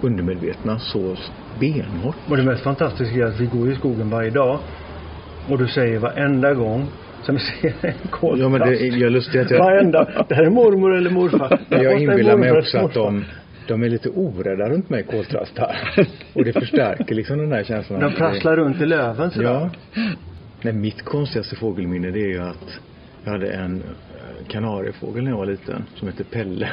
[0.00, 1.16] undermedvetna så
[1.60, 2.16] benhårt.
[2.28, 4.58] Och det mest fantastiska är att vi går i skogen varje dag.
[5.48, 6.86] Och du säger varenda gång
[7.22, 8.42] som ser en koltrast.
[8.42, 9.58] Ja men det är jag lustigt att jag...
[9.58, 10.24] Varenda.
[10.28, 11.60] Det här är mormor eller morfar.
[11.68, 13.24] Jag är inbillar mig också att de,
[13.70, 15.94] de är lite orädda runt mig koltrastar.
[16.34, 18.00] Och det förstärker liksom den här känslan.
[18.00, 19.48] De prasslar runt i löven sådär.
[19.48, 19.70] Ja.
[20.62, 22.80] Nej, mitt konstigaste fågelminne det är ju att
[23.24, 26.68] jag hade en eh, kanariefågel när jag var liten som hette Pelle.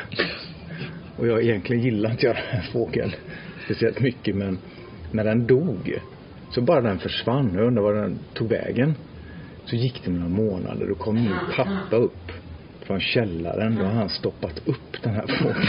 [1.17, 3.11] Och jag egentligen gillar inte jag den här fågeln
[3.65, 4.57] speciellt mycket men
[5.11, 5.99] när den dog
[6.49, 7.51] så bara den försvann.
[7.53, 8.95] Jag undrar var den tog vägen.
[9.65, 12.31] Så gick det några månader och kom min pappa upp
[12.87, 13.75] från källaren.
[13.75, 15.67] Då har han stoppat upp den här fågeln.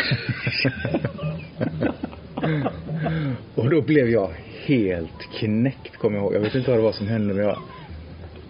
[3.55, 4.31] och då blev jag
[4.65, 6.35] helt knäckt kommer jag ihåg.
[6.35, 7.59] Jag vet inte vad det var som hände men jag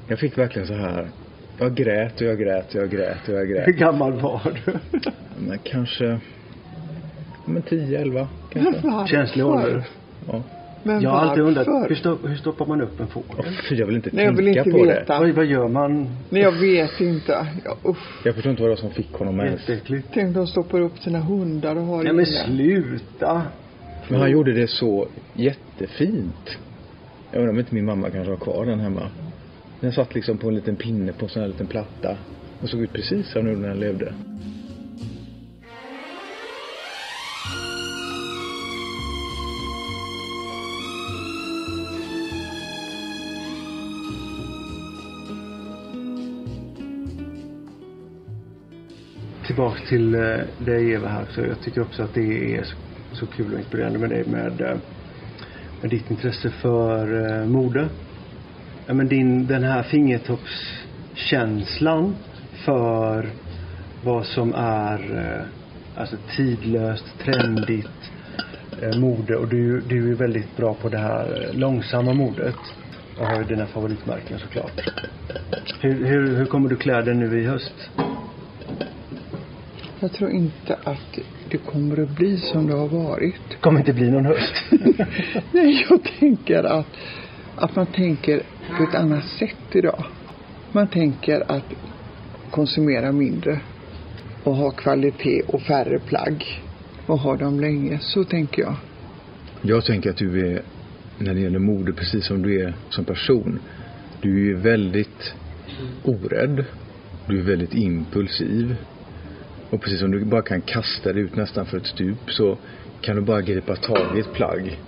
[0.09, 1.09] jag fick verkligen så här
[1.59, 3.77] jag grät och jag grät och jag grät och jag Hur grät.
[3.77, 4.73] gammal var du?
[5.39, 6.21] Men kanske
[7.45, 9.07] men 10, 11 kanske.
[9.07, 9.85] Känslig ålder.
[10.27, 10.43] Ja.
[10.89, 13.45] Men Jag har alltid undrat, hur, stopp, hur stoppar man upp en fågel?
[13.69, 14.95] fy, jag vill inte Nej, jag vill tänka inte på det.
[15.01, 15.19] veta.
[15.19, 16.09] Vad, vad gör man?
[16.31, 17.47] Nej, jag vet inte.
[17.65, 18.25] Ja, usch.
[18.25, 19.61] Jag förstår inte vad det var som fick honom ens.
[19.61, 20.09] Jätteäckligt.
[20.15, 23.43] Tänk de stoppar upp sina hundar och har Nej men sluta.
[24.09, 26.59] Men han gjorde det så jättefint.
[27.31, 29.11] Jag undrar om inte min mamma kanske har kvar den hemma.
[29.81, 32.17] Den satt liksom på en liten pinne på en sån här liten platta.
[32.63, 34.13] Och såg ut precis som gjorde när den levde.
[49.49, 50.21] Tillbaks till eh,
[50.59, 51.27] dig Eva här.
[51.31, 52.77] Så jag tycker också att det är så,
[53.13, 54.77] så kul och inspirerande med dig med, eh,
[55.81, 57.89] med ditt intresse för eh, mode.
[58.87, 62.17] Ja, men din, den här fingertoppskänslan
[62.65, 63.29] för
[64.05, 65.41] vad som är eh,
[66.01, 68.11] alltså tidlöst, trendigt
[68.83, 72.57] eh, mode och du, du är väldigt bra på det här eh, långsamma modet
[73.19, 74.81] och har ju dina favoritmärken såklart.
[75.81, 77.91] Hur, hur, hur kommer du klä dig nu i höst?
[80.01, 81.19] Jag tror inte att
[81.51, 83.35] det kommer att bli som det har varit.
[83.49, 84.55] Det kommer inte bli någon höst.
[85.53, 86.87] Nej, jag tänker att,
[87.57, 88.43] att man tänker
[88.77, 90.05] på ett annat sätt idag.
[90.73, 91.65] Man tänker att
[92.51, 93.61] konsumera mindre
[94.45, 96.63] och ha kvalitet och färre plagg
[97.07, 97.99] och ha dem länge.
[98.01, 98.75] Så tänker jag.
[99.63, 100.63] Jag tänker att du är,
[101.19, 103.61] när det gäller mode, precis som du är som person.
[104.21, 105.35] Du är väldigt
[106.05, 106.65] orädd.
[107.27, 108.77] Du är väldigt impulsiv.
[109.71, 112.59] Och precis som du bara kan kasta dig ut nästan för ett stup så
[113.01, 114.79] kan du bara gripa tag i ett plagg.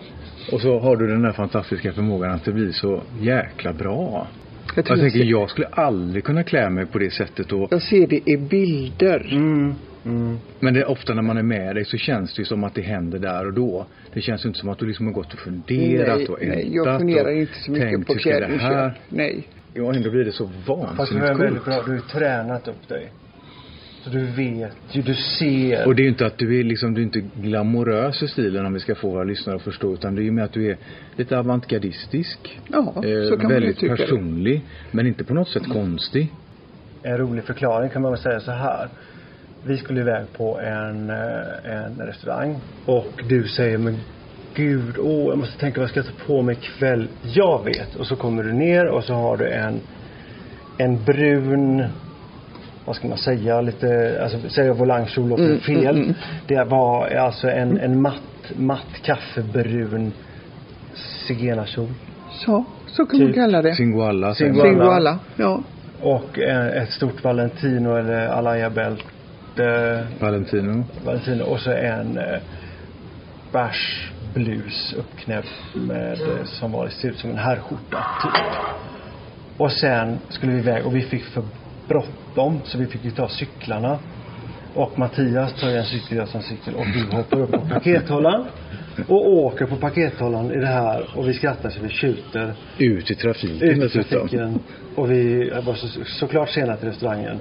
[0.52, 4.26] Och så har du den där fantastiska förmågan att det blir så jäkla bra.
[4.76, 8.06] Jag, Jag tänker, jag skulle aldrig kunna klä mig på det sättet och jag ser
[8.06, 9.28] det i bilder.
[9.32, 9.74] Mm.
[10.04, 10.38] Mm.
[10.60, 12.74] Men det är ofta när man är med dig så känns det ju som att
[12.74, 13.86] det händer där och då.
[14.12, 16.48] Det känns ju inte som att du liksom har gått och funderat nej, och nej,
[16.50, 18.60] ältat jag funderar och inte så mycket tänkt, på klädinköp.
[18.60, 18.98] här?
[19.08, 19.48] Nej.
[19.74, 21.64] Ja, ändå blir det så Fast du vansinnigt är väldigt coolt.
[21.64, 21.82] bra.
[21.84, 23.12] Du har ju tränat upp dig.
[24.04, 25.86] Så du vet ju, du ser.
[25.86, 28.66] Och det är ju inte att du är liksom, du är inte glamorös i stilen
[28.66, 29.92] om vi ska få våra lyssnare att förstå.
[29.94, 30.76] Utan det är ju med att du är
[31.16, 32.60] lite avantgardistisk.
[32.68, 34.02] Ja, så Eh, kan man ju väldigt tycka det.
[34.02, 34.62] personlig.
[34.90, 36.28] Men inte på något sätt konstig.
[37.02, 38.88] En rolig förklaring kan man väl säga så här.
[39.64, 42.56] Vi skulle iväg på en, eh, en restaurang.
[42.86, 43.96] Och du säger men
[44.54, 47.08] gud, åh jag måste tänka vad jag ska ta på mig ikväll.
[47.22, 47.96] Jag vet.
[47.96, 49.80] Och så kommer du ner och så har du en,
[50.78, 51.84] en brun
[52.84, 55.96] vad ska man säga, lite, alltså säga volangkjol låter Mm, fel.
[55.96, 56.14] mm, mm.
[56.46, 60.12] Det var alltså en, en matt, matt kaffebrun
[61.26, 61.88] zigenarkjol.
[62.30, 63.74] Så, så kan man Typ kalla det.
[63.74, 64.26] Singoalla.
[64.26, 64.34] man.
[64.34, 65.18] Singoalla.
[65.36, 65.60] Ja.
[66.02, 69.04] Och eh, ett stort Valentino eller Alaya bälte.
[70.20, 70.84] Valentino.
[71.04, 72.38] Valentino och så en eh,
[73.52, 78.42] bärs blus uppknäppt med eh, som var, ser ut som en herrskjorta typ.
[79.56, 81.42] Och sen skulle vi iväg och vi fick för
[81.94, 83.98] bråttom så vi fick ju ta cyklarna.
[84.74, 87.60] Och Mattias tar ju en cykel, jag tar en cykel och vi hoppar upp på
[87.68, 88.44] pakethållaren.
[89.08, 93.14] Och åker på pakethållaren i det här och vi skrattar så vi tjuter Ut i
[93.14, 94.10] trafiken ut i dessutom.
[94.20, 94.58] trafiken.
[94.94, 97.38] Och vi var så, såklart sena till restaurangen.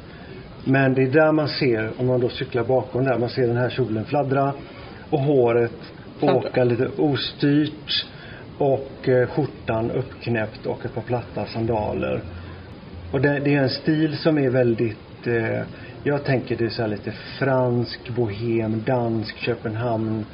[0.65, 3.57] Men det är där man ser, om man då cyklar bakom där, man ser den
[3.57, 4.53] här kjolen fladdra
[5.09, 5.71] och håret
[6.19, 6.37] Fladdra.
[6.37, 8.05] åka lite ostyrt
[8.57, 12.21] och eh, skjortan uppknäppt och ett par platta sandaler.
[13.11, 15.61] Och det, det är en stil som är väldigt, eh,
[16.03, 20.25] jag tänker det är så här lite fransk, bohem, dansk, Köpenhamn,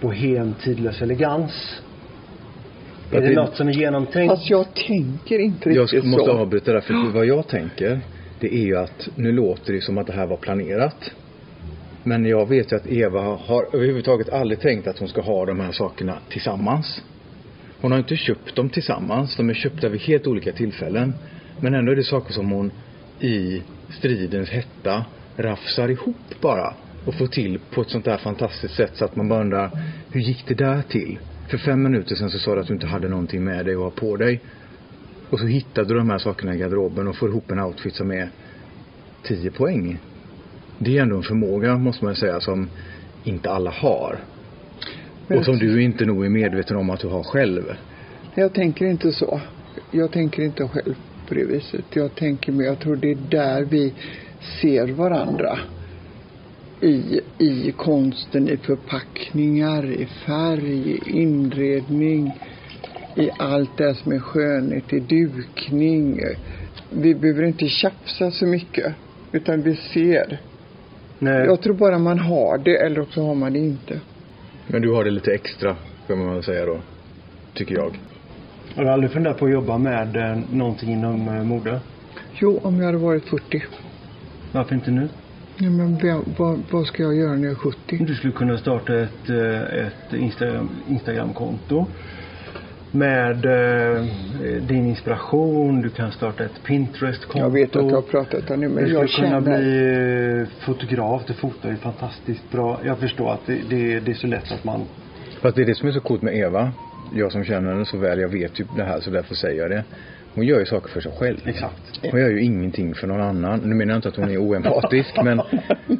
[0.00, 1.82] bohem, tidlös elegans.
[3.12, 4.32] Är det det- något som är genomtänkt?
[4.32, 6.38] Fast jag tänker inte Jag riktigt sk- måste så.
[6.38, 8.00] avbryta där för vad jag tänker
[8.40, 11.10] det är ju att nu låter det som att det här var planerat.
[12.02, 15.60] Men jag vet ju att Eva har överhuvudtaget aldrig tänkt att hon ska ha de
[15.60, 17.02] här sakerna tillsammans.
[17.80, 19.36] Hon har inte köpt dem tillsammans.
[19.36, 21.14] De är köpta vid helt olika tillfällen.
[21.60, 22.70] Men ändå är det saker som hon
[23.20, 25.04] i stridens hetta
[25.36, 26.74] rafsar ihop bara.
[27.04, 29.70] Och får till på ett sånt där fantastiskt sätt så att man bara undrar
[30.10, 31.18] hur gick det där till?
[31.48, 33.82] För fem minuter sedan så sa du att du inte hade någonting med dig och
[33.82, 34.40] ha på dig.
[35.30, 38.10] Och så hittade du de här sakerna i garderoben och får ihop en outfit som
[38.10, 38.30] är
[39.22, 39.98] 10 poäng.
[40.78, 42.68] Det är ändå en förmåga, måste man säga, som
[43.24, 44.18] inte alla har.
[45.28, 47.62] Och som du inte nog är medveten om att du har själv.
[48.34, 49.40] Jag tänker inte så.
[49.90, 50.94] Jag tänker inte själv
[51.28, 51.84] på det viset.
[51.94, 53.94] Jag tänker mer, jag tror det är där vi
[54.60, 55.58] ser varandra.
[56.80, 62.38] I, i konsten, i förpackningar, i färg, i inredning,
[63.16, 66.20] i allt det som är skönhet, i dukning.
[66.90, 68.94] Vi behöver inte tjafsa så mycket,
[69.32, 70.40] utan vi ser.
[71.18, 71.44] Nej.
[71.44, 74.00] Jag tror bara man har det, eller också har man det inte.
[74.66, 76.80] Men du har det lite extra, kan man säga då.
[77.54, 77.98] Tycker jag.
[78.74, 81.80] Har du aldrig funderat på att jobba med eh, någonting inom eh, mode?
[82.32, 83.62] Jo, om jag hade varit 40.
[84.52, 85.08] Varför inte nu?
[85.58, 88.04] Nej, men vem, vad, vad ska jag göra när jag är 70?
[88.04, 91.86] Du skulle kunna starta ett, eh, ett Instagram, Instagramkonto
[92.90, 94.02] med eh,
[94.60, 95.82] din inspiration.
[95.82, 97.38] Du kan starta ett Pinterest-konto.
[97.38, 99.58] Jag vet att jag har pratat om det, men du jag skulle kunna känner...
[99.58, 101.22] bli fotograf.
[101.26, 102.80] Du fotar ju fantastiskt bra.
[102.84, 104.80] Jag förstår att det, det, det är så lätt att man
[105.40, 106.72] Fast det är det som är så coolt med Eva.
[107.16, 109.70] Jag som känner henne så väl, jag vet ju det här så därför säger jag
[109.70, 109.84] det.
[110.34, 111.36] Hon gör ju saker för sig själv.
[111.44, 112.00] Exakt.
[112.10, 113.60] Hon gör ju ingenting för någon annan.
[113.64, 115.40] Nu menar jag inte att hon är oempatisk men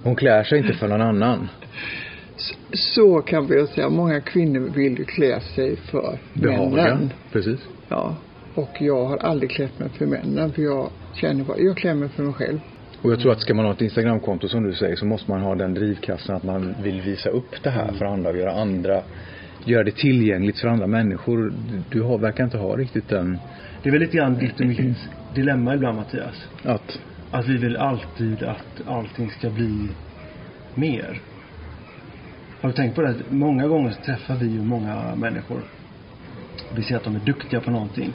[0.03, 1.49] hon klär sig inte för någon annan.
[2.73, 3.89] Så kan vi säga.
[3.89, 6.71] Många kvinnor vill ju klä sig för Behaga.
[6.71, 7.13] männen.
[7.33, 7.61] Precis.
[7.89, 8.17] Ja.
[8.55, 12.09] Och jag har aldrig klätt mig för männen, för jag känner bara, jag klär mig
[12.09, 12.59] för mig själv.
[13.03, 15.41] Och jag tror att ska man ha ett Instagramkonto som du säger så måste man
[15.41, 19.03] ha den drivkraften att man vill visa upp det här för andra och göra andra
[19.65, 21.53] göra det tillgängligt för andra människor.
[21.91, 23.39] Du har, verkar inte ha riktigt den
[23.83, 24.67] Det är väl lite grann ditt och
[25.35, 26.49] dilemma ibland Mattias.
[26.63, 26.99] att
[27.31, 29.97] Att vi vill alltid att allting ska bli
[30.75, 31.21] mer.
[32.61, 33.17] Har du tänkt på det?
[33.31, 35.63] Många gånger så träffar vi ju många människor.
[36.71, 38.15] Vi ser att de är duktiga på någonting.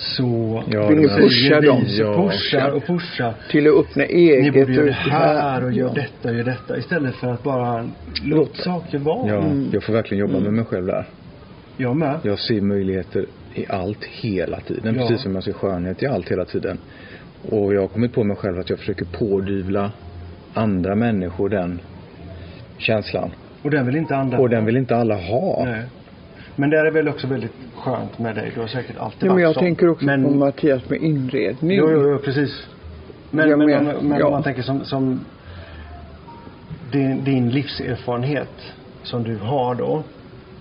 [0.00, 1.82] Så Ja, Vill ni pusha dem?
[1.86, 2.14] Ja.
[2.30, 3.34] pushar och pushar.
[3.50, 4.54] Till att öppna eget.
[4.54, 4.92] Ni borde göra det
[5.40, 6.78] här och gör detta och gör detta.
[6.78, 7.88] Istället för att bara
[8.24, 9.28] låta saker vara.
[9.28, 9.70] Ja, Mm.
[9.72, 11.06] jag får verkligen jobba med mig själv där.
[11.76, 12.18] Jag med.
[12.22, 14.94] Jag ser möjligheter i allt hela tiden.
[14.94, 15.00] Ja.
[15.08, 16.78] Precis som jag ser skönhet i allt hela tiden.
[17.50, 19.92] Och jag har kommit på mig själv att jag försöker pådyvla
[20.54, 21.80] andra människor den
[22.78, 23.30] känslan.
[23.62, 25.64] Och den vill inte andra Och den vill inte alla ha.
[25.64, 25.82] Nej.
[26.60, 28.52] Men det är väl också väldigt skönt med dig.
[28.54, 29.60] Du har säkert alltid Ja, men varit jag så.
[29.60, 31.76] tänker också men, på Mattias med inredning.
[31.76, 32.66] Jo, jo, jo, precis.
[33.30, 34.26] Men, Jag men, men- men ja.
[34.26, 35.20] om man tänker som, som
[36.92, 40.02] din, din livserfarenhet som du har då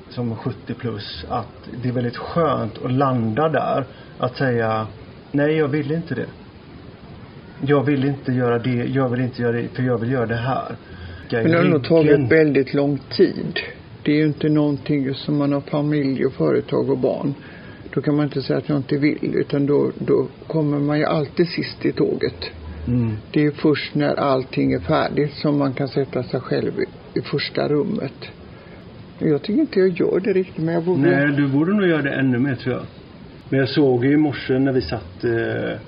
[0.10, 3.86] som 70 plus att det är väldigt skönt att landa där
[4.20, 4.88] att säga
[5.32, 6.28] nej jag vill inte det.
[7.62, 10.36] Jag vill inte göra det, jag vill inte göra det för jag vill göra det
[10.36, 10.76] här.
[11.32, 13.60] Men det har nog tagit väldigt lång tid.
[14.10, 17.34] Det är ju inte någonting som man har familj och företag och barn.
[17.94, 21.06] Då kan man inte säga att jag inte vill utan då, då kommer man ju
[21.06, 22.46] alltid sist i tåget.
[22.88, 23.18] Mm.
[23.32, 27.22] Det är först när allting är färdigt som man kan sätta sig själv i, i
[27.22, 28.14] första rummet.
[29.20, 31.02] Jag tycker inte jag gör det riktigt men jag borde...
[31.02, 32.86] Nej, du borde nog göra det ännu mer tror jag.
[33.50, 35.80] Men jag såg ju i morse när vi satt eh,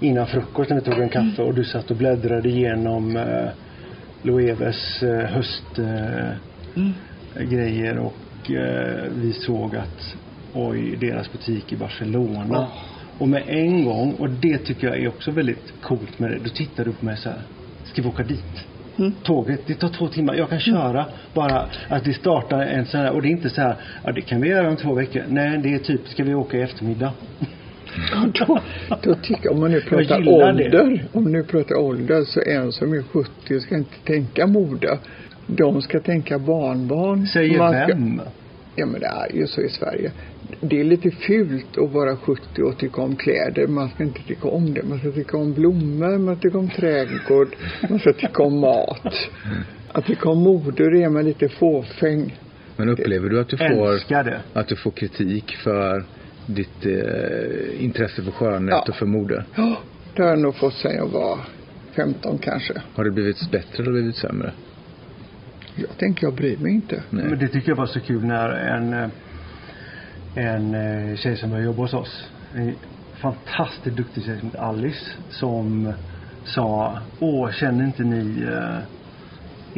[0.00, 3.48] innan frukost när vi tog en kaffe och du satt och bläddrade igenom eh,
[4.22, 6.38] Loeves eh, höstgrejer eh,
[7.34, 10.16] grejer och eh, vi såg att
[10.54, 12.68] oj, deras butik i Barcelona.
[13.18, 16.50] Och med en gång, och det tycker jag är också väldigt coolt med det, då
[16.50, 17.42] tittar du på mig så här,
[17.84, 18.66] ska vi åka dit?
[18.98, 19.12] Mm.
[19.22, 20.34] Tåget, det tar två timmar.
[20.34, 23.60] Jag kan köra bara att vi startar en sån här och det är inte så
[23.60, 25.22] här, ja det kan vi göra om två veckor.
[25.28, 27.12] Nej, det är typ, ska vi åka i eftermiddag?
[28.38, 28.60] då,
[29.02, 30.64] då tycker om man nu pratar gillar det.
[30.64, 34.98] ålder, om man nu pratar ålder så en som är 70 ska inte tänka mode.
[35.56, 37.26] De ska tänka barnbarn.
[37.26, 38.20] Säger Man ska- vem?
[38.76, 40.12] Ja men det är ju så i Sverige.
[40.60, 43.66] Det är lite fult att vara 70 och tycka om kläder.
[43.66, 44.82] Man ska inte tycka om det.
[44.82, 47.48] Man ska tycka om blommor, man ska tycka om trädgård,
[47.90, 49.14] man ska tycka om mat.
[49.92, 52.38] Att tycka om mode, det är man lite fåfäng.
[52.76, 53.98] Men upplever du att du får,
[54.52, 56.04] att du får kritik för
[56.46, 58.84] ditt eh, intresse för skönhet Ja.
[58.88, 59.44] och för mode?
[59.56, 59.76] Ja,
[60.16, 61.38] det har jag nog fått sen jag var
[61.96, 62.74] 15 kanske.
[62.94, 64.52] Har det blivit bättre eller blivit sämre?
[65.78, 67.02] Jag tänker jag bryr mig inte.
[67.10, 67.24] Nej.
[67.24, 69.08] Men det tycker jag var så kul när en, eh,
[70.34, 72.74] en eh, tjej som började jobba hos oss, en
[73.14, 75.92] fantastiskt duktig tjej som heter Alice, som
[76.44, 78.78] sa, åh känner inte ni eh,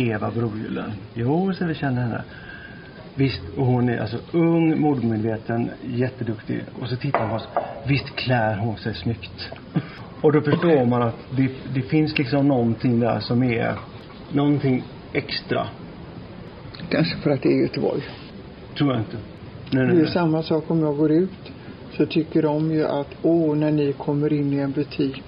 [0.07, 0.93] Eva Brogyllen?
[1.15, 2.25] Jo, så vi känner henne.
[3.15, 6.65] Visst, och hon är alltså ung, modemedveten, jätteduktig.
[6.81, 7.49] Och så tittar hon på oss.
[7.87, 9.53] Visst klär hon sig snyggt.
[10.21, 13.79] Och då förstår man att det, det finns liksom någonting där som är
[14.33, 15.67] någonting extra.
[16.91, 18.03] Kanske för att det är Göteborg.
[18.79, 19.17] Tror jag inte.
[19.17, 20.13] Nej, nej, Det är nej.
[20.13, 21.53] samma sak om jag går ut.
[21.97, 25.23] Så tycker de ju att, åh, när ni kommer in i en butik.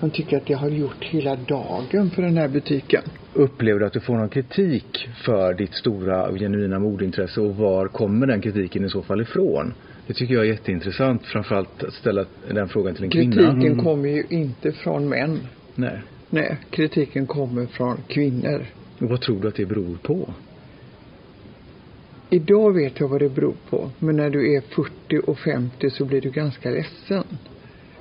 [0.00, 3.02] De tycker att jag har gjort hela dagen för den här butiken.
[3.34, 7.88] Upplever du att du får någon kritik för ditt stora och genuina modintresse och var
[7.88, 9.74] kommer den kritiken i så fall ifrån?
[10.06, 13.32] Det tycker jag är jätteintressant, framförallt att ställa den frågan till en kvinna.
[13.36, 13.84] Kritiken Mm.
[13.84, 15.38] kommer ju inte från män.
[15.74, 15.98] Nej.
[16.30, 18.64] Nej, kritiken kommer från kvinnor.
[19.00, 20.28] Och vad tror du att det beror på?
[22.34, 23.90] Idag vet jag vad det beror på.
[23.98, 27.24] Men när du är 40 och 50 så blir du ganska ledsen.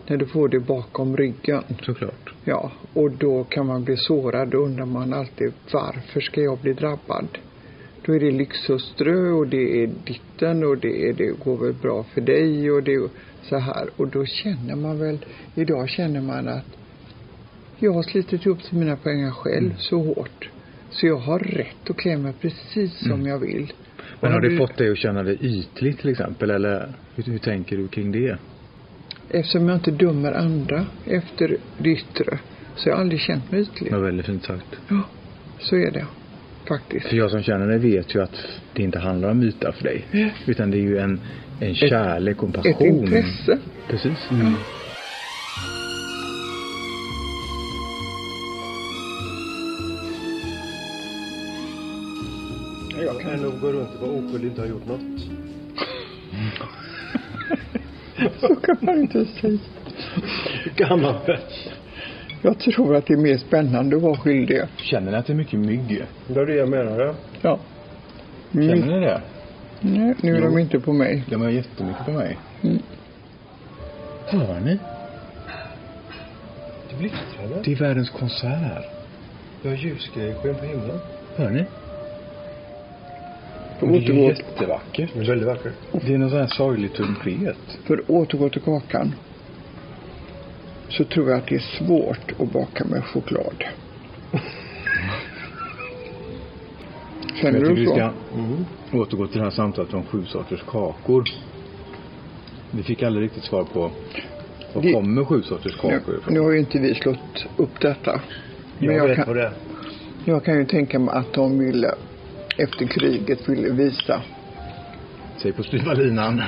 [0.07, 1.63] När du får det bakom ryggen.
[1.81, 2.33] Såklart.
[2.43, 4.49] Ja, och då kan man bli sårad.
[4.49, 7.27] Då undrar man alltid varför ska jag bli drabbad?
[8.05, 12.03] Då är det lyxhustru och det är ditten och det, är, det går väl bra
[12.03, 13.09] för dig och det är
[13.41, 13.89] så här.
[13.97, 15.25] Och då känner man väl,
[15.55, 16.65] idag känner man att
[17.79, 19.77] jag har slitit ihop till mina pengar själv Mm.
[19.77, 20.49] så hårt.
[20.89, 23.25] Så jag har rätt att klä mig precis som Mm.
[23.27, 23.73] jag vill.
[24.23, 26.49] Men har du- fått dig att känna dig ytlig till exempel?
[26.49, 28.37] Eller hur, hur tänker du kring det?
[29.29, 32.39] Eftersom jag inte dömer andra efter det yttre
[32.75, 33.91] så har jag aldrig känt mig ytlig.
[33.91, 34.79] Det var väldigt fint sagt.
[34.89, 35.01] Ja,
[35.59, 36.05] så är det.
[36.67, 37.07] Faktiskt.
[37.07, 40.05] För jag som känner dig vet ju att det inte handlar om yta för dig.
[40.45, 41.21] Utan det är ju en,
[41.59, 42.71] en kärlek och en passion.
[42.73, 43.59] Ett intresse.
[43.87, 44.27] Precis.
[44.29, 44.63] Jag
[53.33, 55.01] kan nog gå runt och vara oskyldig och inte ha gjort något.
[58.39, 59.57] Så kan man inte säga.
[61.27, 61.37] Väl?
[62.41, 64.61] Jag tror att det är mer spännande att vara skyldig.
[64.77, 66.05] Känner ni att det är mycket mygg?
[66.27, 66.99] Det är det jag menar.
[66.99, 67.13] Ja.
[67.41, 67.59] Ja.
[68.53, 68.87] Känner Mm.
[68.87, 69.21] ni det?
[69.81, 70.45] Nej, nu är Jo.
[70.45, 71.23] de inte på mig.
[71.29, 72.37] De är jättemycket på mig.
[72.63, 72.79] Mm.
[74.27, 74.79] Hör ni?
[76.89, 77.61] Det blixtrade.
[77.65, 78.85] Det är världens konsert.
[79.61, 80.99] Det har ljusgrejer på himlen.
[81.35, 81.65] Hör ni?
[83.85, 85.09] För det är återgå, jättevackert.
[85.13, 85.73] Det är väldigt vackert.
[85.91, 87.57] Det är någon sån här sorglig trumpet.
[87.83, 89.15] för att återgå till kakan.
[90.89, 93.63] Så tror jag att det är svårt att baka med choklad.
[97.41, 97.91] Känner jag du vi så?
[97.93, 98.65] ska Mm.
[98.93, 101.23] återgå till det här samtalet om sju sorters kakor.
[102.71, 103.91] Vi fick aldrig riktigt svar på
[104.73, 106.33] Var Det- kommer sju sorters Nu, kakor ifrån?
[106.33, 108.21] nu har ju inte vi slått upp detta.
[108.77, 109.53] Men Jag, jag, vet kan, vad det är.
[110.25, 111.95] jag kan ju tänka mig att de ville,
[112.57, 114.21] efter kriget, ville visa.
[115.37, 116.41] Säg på styva linan.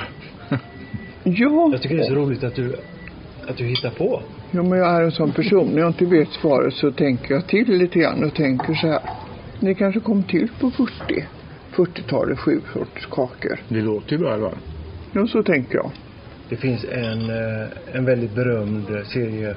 [1.24, 2.76] Ja, Jag tycker det är så roligt att du,
[3.48, 4.22] att du hittar på.
[4.50, 5.68] ja, men jag är en sån person.
[5.68, 9.00] När jag inte vet svaret så tänker jag till lite grann och tänker så här.
[9.60, 11.24] Det kanske kom till på 40.
[11.74, 13.60] 40-talet, sju sorters kakor.
[13.68, 14.58] Det låter ju bra i alla fall.
[15.12, 15.90] Ja, så tänker jag.
[16.48, 19.56] Det finns en, eh, en väldigt berömd serie,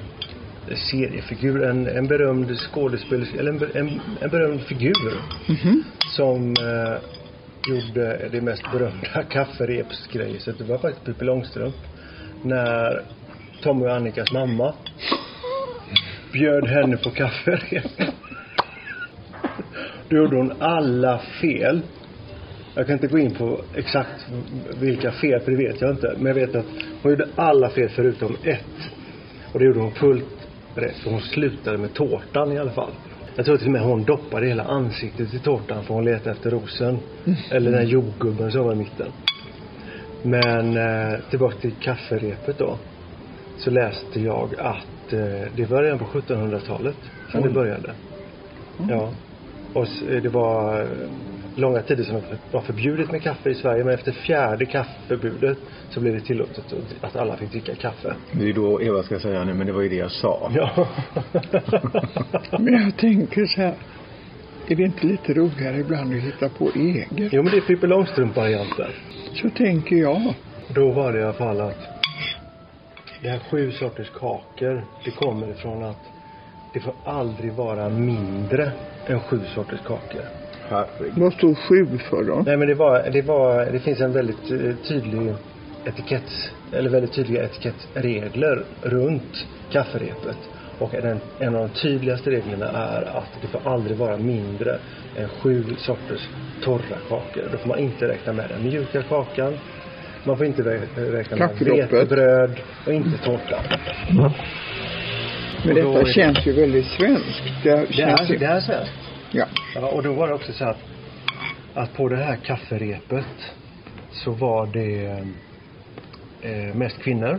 [0.90, 5.14] seriefigur, en, en berömd skådespelerska, eller en, en, en berömd figur
[6.20, 6.98] som eh,
[7.68, 10.58] gjorde det mest berömda kafferepsgrejset.
[10.58, 11.74] Det var faktiskt Pippi Långstrump.
[12.42, 13.02] När
[13.62, 14.74] Tommy och Annikas mamma
[16.32, 17.84] bjöd henne på kafferep.
[20.08, 21.82] Då gjorde hon alla fel.
[22.74, 24.26] Jag kan inte gå in på exakt
[24.80, 26.14] vilka fel, för det vet jag inte.
[26.16, 26.66] Men jag vet att
[27.02, 28.90] hon gjorde alla fel förutom ett.
[29.52, 30.96] Och det gjorde hon fullt rätt.
[30.96, 32.92] För hon slutade med tårtan i alla fall.
[33.40, 36.50] Jag tror till och med hon doppade hela ansiktet i tårtan för hon letade efter
[36.50, 36.98] rosen.
[37.50, 39.06] Eller den jordgubben som var i mitten.
[40.22, 42.78] Men eh, tillbaka till kafferepet då.
[43.58, 46.96] Så läste jag att eh, det var redan på 1700-talet
[47.30, 47.54] som det Oj.
[47.54, 47.92] började.
[48.88, 49.10] Ja.
[49.72, 50.86] Och eh, det var
[51.54, 56.14] långa tider som var förbjudet med kaffe i Sverige men efter fjärde kaffeförbudet så blev
[56.14, 56.64] det tillåtet
[57.00, 58.14] att alla fick dricka kaffe.
[58.32, 60.50] Det är då Eva ska säga nu, men det var ju det jag sa.
[60.54, 60.88] Ja.
[62.58, 63.74] Men jag tänker så här.
[64.66, 67.08] Är det inte lite roligare ibland att hitta på eget?
[67.10, 68.90] jo men det är Pippi Långstrump-varianten.
[69.34, 70.34] Så tänker jag.
[70.74, 71.78] Då var det i alla fall att
[73.22, 76.10] det här sju sorters kakor, det kommer ifrån att
[76.72, 78.72] det får aldrig vara mindre
[79.06, 80.39] än sju sorters kakor.
[81.16, 82.42] Vad står sju för då?
[82.46, 85.32] Nej men det var, det var, det finns en väldigt eh, tydlig
[85.84, 90.38] etikett, eller väldigt tydliga etikettregler runt kafferepet.
[90.78, 94.78] Och den, en av de tydligaste reglerna är att det får aldrig vara mindre
[95.16, 96.28] än sju sorters
[96.64, 97.48] torra kakor.
[97.52, 99.58] Då får man inte räkna med den mjuka kakan.
[100.24, 103.60] Man får inte rä- räkna med vetebröd och inte tårta.
[105.66, 107.42] Men detta det- känns ju väldigt svenskt.
[107.64, 108.38] Det, Det är, ju...
[108.38, 108.92] det är svenskt.
[109.32, 109.46] Ja.
[109.74, 110.78] Ja, och då var det också så att,
[111.74, 113.26] att på det här kafferepet
[114.10, 115.06] så var det
[116.42, 117.38] eh, mest kvinnor.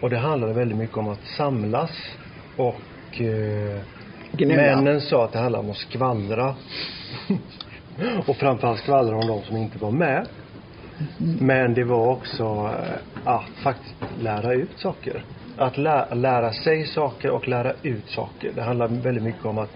[0.00, 1.90] Och det handlade väldigt mycket om att samlas
[2.56, 3.80] och eh,
[4.32, 4.62] Gnälla.
[4.76, 6.54] männen sa att det handlade om att skvallra.
[8.26, 10.26] och framförallt skvallra om de som inte var med.
[11.40, 15.24] Men det var också eh, att faktiskt lära ut saker.
[15.56, 18.52] Att lä- lära sig saker och lära ut saker.
[18.54, 19.70] Det handlar väldigt mycket om att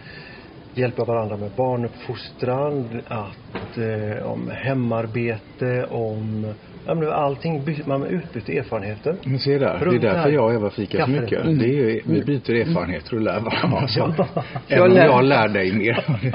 [0.75, 6.55] hjälpa varandra med barnuppfostran, att, eh, om hemarbete, om
[6.87, 7.63] ja, men allting.
[7.87, 9.17] Man utbyter erfarenheter.
[9.25, 10.29] Men se där, det är Runt därför här.
[10.29, 11.43] jag och Eva fikar så mycket.
[11.45, 11.59] Mm.
[11.59, 13.89] Det är, ju- vi byter erfarenheter och lär varandra.
[14.69, 16.05] Jag Även om lär- jag lär dig mer.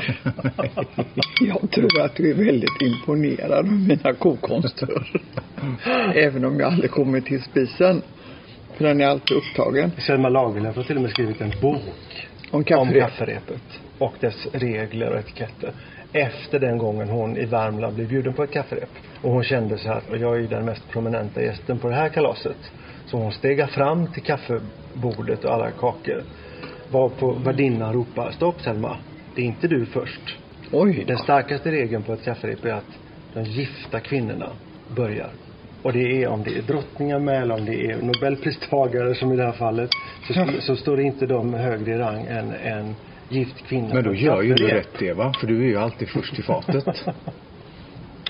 [1.42, 4.90] Jag tror att du är väldigt imponerad av mina kokonster.
[6.16, 8.02] Även om jag aldrig kommer till spisen.
[8.78, 9.92] För den är alltid upptagen.
[9.98, 11.82] Selma Lagerlöf har till och med skrivit en bok
[12.52, 13.00] Om om kaffe.
[13.00, 13.62] kafferepet
[13.98, 15.74] och dess regler och etiketter.
[16.14, 18.90] Efter den gången hon i Värmland blev bjuden på ett kafferep.
[19.22, 22.10] Och hon kände så här, jag är ju den mest prominenta gästen på det här
[22.10, 22.72] kalaset.
[23.06, 26.24] Så hon stegar fram till kaffebordet och alla kakor.
[26.92, 28.98] Var på värdinnan ropar, stopp Selma,
[29.36, 30.38] det är inte du först.
[30.72, 31.04] Oj.
[31.08, 33.00] Den starkaste regeln på ett kafferep är att
[33.34, 34.50] de gifta kvinnorna
[34.96, 35.30] börjar.
[35.82, 39.36] Och det är om det är drottningar med eller om det är nobelpristagare som i
[39.36, 39.90] det här fallet.
[40.28, 42.96] Så, så står det inte de högre i rang än en
[43.30, 43.94] gift kvinna.
[43.94, 46.86] Men då gör ju du rätt Eva, för du är ju alltid först i fatet.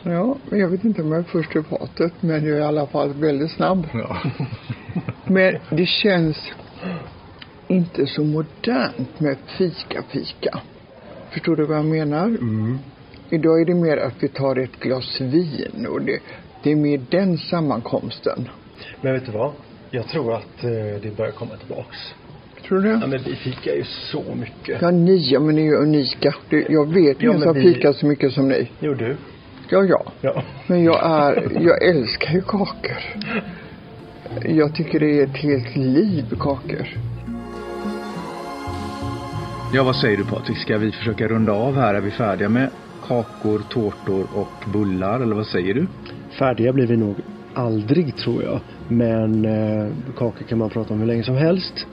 [0.08, 2.14] Ja, men jag vet inte om jag är först i fatet.
[2.20, 3.88] Men jag är i alla fall väldigt snabb.
[3.94, 4.18] Ja.
[5.28, 6.52] Men det känns
[7.68, 10.60] inte så modernt med fika-fika.
[11.30, 12.26] Förstår du vad jag menar?
[12.26, 12.78] Mm.
[13.30, 16.20] Idag är det mer att vi tar ett glas vin och det,
[16.64, 18.50] det är mer den sammankomsten.
[19.02, 19.54] Men vet du vad?
[19.92, 20.70] Jag tror att eh,
[21.02, 21.98] det börjar komma tillbaks.
[22.68, 23.08] Tror du Ja det?
[23.08, 24.82] men vi fikar ju så mycket.
[24.82, 26.36] Ja, ni, ja, men ni är ju unika.
[26.50, 28.72] Det, jag vet Ja, ingen som vi- fikar så mycket som ni.
[28.80, 29.16] Jo du.
[29.70, 30.04] Ja, ja.
[30.22, 30.44] Ja.
[30.68, 32.98] Men jag är, jag älskar ju kakor.
[34.46, 36.88] Jag tycker det är ett helt liv kakor.
[39.74, 40.58] ja, vad säger du Patrik?
[40.58, 41.94] Ska vi försöka runda av här?
[41.96, 42.70] Är vi färdiga med
[43.08, 45.20] kakor, tårtor och bullar?
[45.20, 45.88] Eller vad säger du?
[46.40, 47.16] Färdiga blir vi nog
[47.54, 48.60] aldrig tror jag.
[48.88, 51.88] Men eh, kakor kan man prata om hur länge som helst.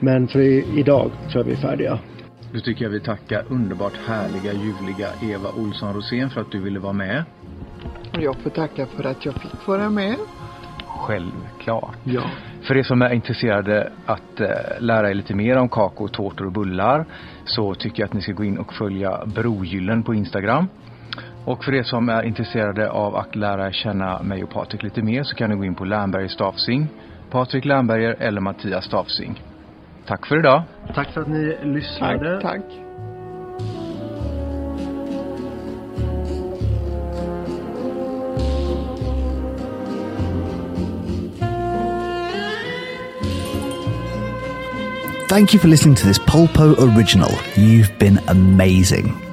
[0.00, 0.40] Men för
[0.78, 1.98] idag tror jag vi är färdiga.
[2.52, 6.78] Då tycker jag vi tackar underbart härliga, ljuvliga Eva Olsson Rosén för att du ville
[6.78, 7.24] vara med.
[8.12, 10.16] Jag får tacka för att jag fick vara med.
[10.86, 11.96] Självklart.
[12.04, 12.22] Ja.
[12.62, 14.48] För er som är intresserade att eh,
[14.80, 17.06] lära er lite mer om kakor, tårtor och bullar
[17.44, 20.68] så tycker jag att ni ska gå in och följa Brogyllen på Instagram.
[21.44, 25.22] Och för er som är intresserade av att lära känna mig och Patrik lite mer
[25.22, 26.88] så kan ni gå in på Lernberger Stafsing,
[27.30, 29.49] Patrik Lernberger eller Mattias Stafsing.
[30.06, 30.62] Tack för idag.
[30.94, 32.40] Tack för att ni lyssnade.
[32.40, 32.90] Tack, tack.
[45.28, 47.30] Thank you for listening to this Polpo original.
[47.54, 49.29] You've been amazing.